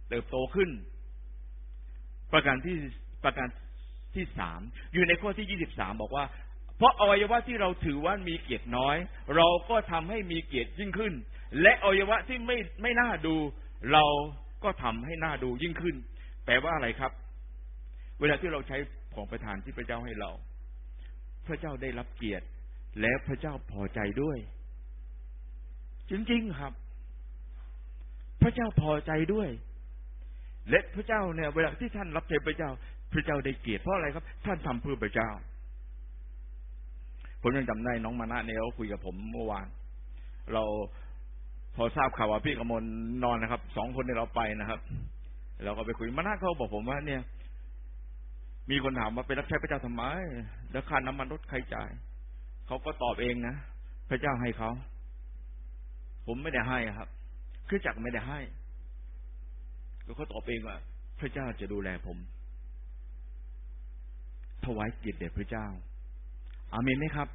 [0.09, 0.69] เติบโตขึ้น
[2.33, 2.75] ประการที่
[3.23, 3.47] ประการ
[4.15, 4.61] ที่สาม
[4.93, 6.25] อยู่ในข้อที่ยี่สิบสามบอกว่า
[6.83, 8.97] ราะอวัยวะที่เราถือว่ามีเกียรติน้อย
[9.35, 11.13] เราก็ทำให้มีเกียรติยิ่งขึ้น
[11.61, 13.35] และอวัยวะที่ไม่ไม่น่าดู
[13.93, 14.05] เรา
[14.63, 15.95] ก็ทำให้น่าดูยิ่งขึ้น
[16.45, 17.11] แปลว่าอะไรครับ
[18.19, 18.77] เวลาที่เราใช้
[19.15, 20.31] ของประทานที่พระเจ้าให้เรา
[21.47, 22.45] พระเจ้าได้รับเกียรติ
[23.01, 24.37] และพระเจ้าพอใจด้วย
[26.09, 26.73] จริงๆครับ
[28.41, 29.49] พระเจ้าพอใจด้วย
[30.69, 32.69] และพระเจ้าเนี่ย เวลาที่ท่านรับใช้พระเจ้า
[33.13, 35.29] พระเจ้าได้เกียรติเพราะอะไรครับ ท่านทำเพื่อพระเจ้า
[37.43, 39.67] ผมยังจำได้น้องมานะเนี่ยเขาคุยกับผมเมื่อวาน
[40.53, 40.63] เรา
[41.75, 42.83] พอทราบข่าวว่าพี่กมล
[43.23, 44.79] นอนนะครับสองคนเนี่ยเราไปนะครับ
[45.63, 47.21] เราก็ไปคุยมานะเขาบอกผมว่า เนี่ย
[48.69, 50.03] มีคนถามว่าไปรับใช้พระเจ้าทำไม
[50.71, 51.89] แล้วค่าน้ำมันรถใครจ่าย
[52.67, 53.55] เขาก็ตอบเองนะ
[54.09, 54.71] พระเจ้าให้เขา
[56.27, 57.09] ผมไม่ได้ให้ครับ
[57.69, 58.39] คือจักรไม่ได้ให้
[60.05, 60.77] ก็เขาตอบเองว่า
[61.19, 62.17] พระเจ้าจะดูแลผม
[64.65, 65.67] ถวายเกียรติแด่พระเจ้า
[66.73, 67.27] อาเมนไหมครับ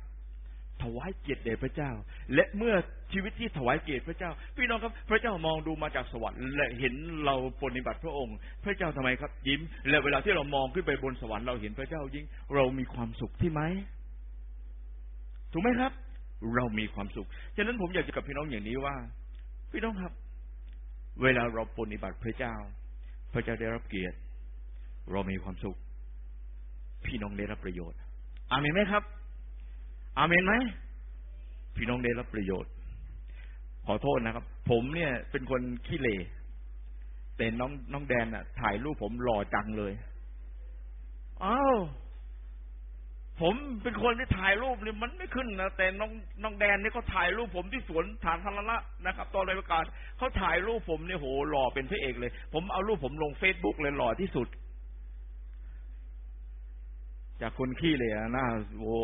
[0.82, 1.90] ถวายเกียรติแด่พระเจ้า
[2.34, 2.74] และเมื่อ
[3.12, 12.24] ชีวิตที่ถวายเกียรติพระเจ้า พี่น้องครับ พระเจ้ามองดูมาจากสวรรค์และเห็นเราปฏิบัติพระองค์ พระเจ้าทำไมครับ ยิ้ม และเวลาที่เรามองขึ้นไปบนสวรรค์เราเห็นพระเจ้ายิ่ง
[12.54, 13.62] เรามีความสุขที่ไหม
[15.52, 15.92] ถูกไหมครับ
[16.54, 17.26] เรามีความสุข
[17.56, 18.96] ฉะนั้นผมอยากจะกับพี่น้องอย่างนี้ว่า
[19.72, 20.12] พี่น้องครับ
[21.22, 22.54] เวลาเราปฏิบัติพระเจ้า
[23.32, 24.16] พระเจ้าได้รับเกียรติ
[25.10, 25.76] เรามีความสุข
[27.06, 27.98] พี่น้องได้รับประโยชน์
[28.50, 29.02] อามนไหมครับ
[30.18, 30.54] อาเมนไหม
[31.76, 32.72] พี่น้องได้รับประโยชน์
[33.86, 36.08] ขอโทษนะครับ ผมเนี่ยเป็นคนขี้เล
[37.36, 39.92] แต่น้องน้องแดนน่ะถ่ายรูปผมหล่อจังเลย
[41.44, 41.76] อ้าว
[43.40, 46.10] ผมเป็นคนที่ถ่ายรูปเนี่ยมันไม่ขึ้นนะแต่น้อง
[46.42, 49.84] น้องแดนเนี่ยเขาถ่ายรูปผมที่สวนฐานธารณะนะครับ ตอนรายการ
[50.18, 54.48] เขาถ่ายรูปผมเนี่ยโหหล่อเป็นพระเอกเลย ผมเอารูปผมลงเฟซบุ๊กเลยหล่อที่สุด
[57.42, 58.44] จากคนขี้เลยอะหน้า
[58.78, 58.94] โอ้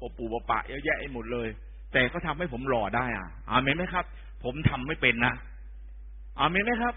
[0.00, 1.48] ปะปูปะปะเยอะแยะหมดเลย
[1.92, 4.04] แต่ก็ทำให้ผมหล่อได้อะอาเมนไหมครับ
[4.44, 5.34] ผมทำไม่เป็นนะ
[6.40, 6.94] อาเมนไหมครับ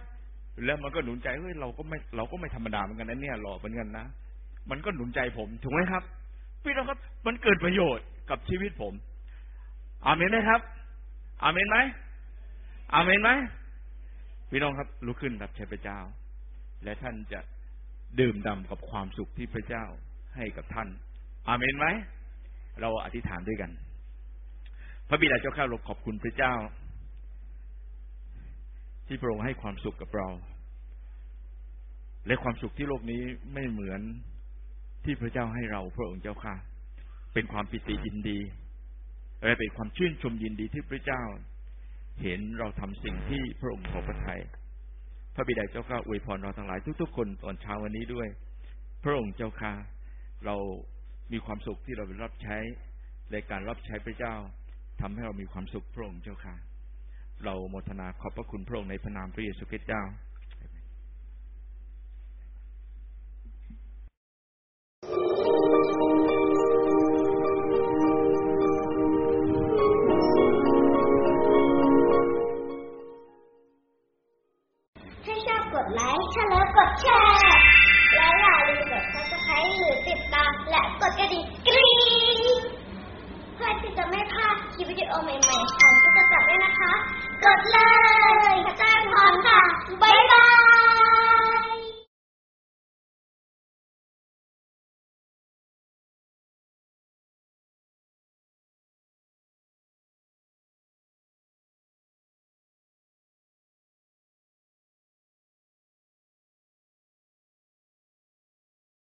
[0.66, 4.06] แล้วมันก็หนุนใจเฮ้ยเราก็ไม่เราก็ไม่ธรรมดาเหมือนกันนะเนี่ยหล่อเหมือนกันนะ
[4.70, 6.04] มันก็หนุนใจผมถูกไหมครับ
[6.64, 8.94] พี่น้องครับ มันเกิดประโยชน์กับชีวิตผม
[10.06, 10.62] อาเมนไหมครับ
[11.44, 11.78] อาเมนไหม
[12.94, 13.30] อาเมนไหม
[14.50, 16.00] พี่น้องครับลุกขึ้นรับใช้พระเจ้า
[16.84, 17.40] และท่านจะ
[18.20, 19.86] ดื่มด่ำกับความสุขที่พระเจ้า
[20.36, 20.88] ให้กับท่าน
[21.48, 21.88] อาเมนไหม
[22.82, 23.72] เราอธิษฐานด้วยกัน
[25.08, 26.54] พระบิดาเจ้าข้าเราขอบคุณพระเจ้า
[29.08, 30.28] ที่พระองค์ให้ความสุขกับเรา
[32.28, 33.22] และความสุขที่โลกนี้
[33.54, 34.02] ไม่เหมือน
[35.06, 36.56] ที่พระเจ้าให้เราพระองค์เจ้าค่ะ
[37.34, 38.40] เป็นความปิติยินดี
[39.44, 41.24] และเป็นความชื่นชมยินดีที่พระเจ้า
[42.22, 44.42] เห็นเราทำสิ่งที่พระองค์ขอพระทัย
[45.36, 48.28] พระบิดาเจ้าข้าอวยพรเราทั้งหลายทุกๆคนตอนเช้าวันนี้ด้วย
[49.04, 49.74] พระองค์เจ้าค่ะ
[50.46, 50.56] เรา
[51.32, 52.58] มีความสุขที่เราไปรับใช้
[53.32, 54.36] ในการรับใช้พระเจ้า
[55.02, 56.56] ทำให้เรามีความสุขพระองค์เจ้าค่ะ
[57.46, 60.04] เราโมทนาขอบพระคุณพระองค์ในพระนามพระเยซูคริสต์เจ้า
[85.10, 86.91] โอใหม่ๆของตุ๊กตาด้วยนะคะ
[87.43, 87.78] กดเล
[88.51, 89.60] ยพระเจ้าพรค่ะ
[90.01, 90.47] บ๊ายบา
[90.88, 90.89] ย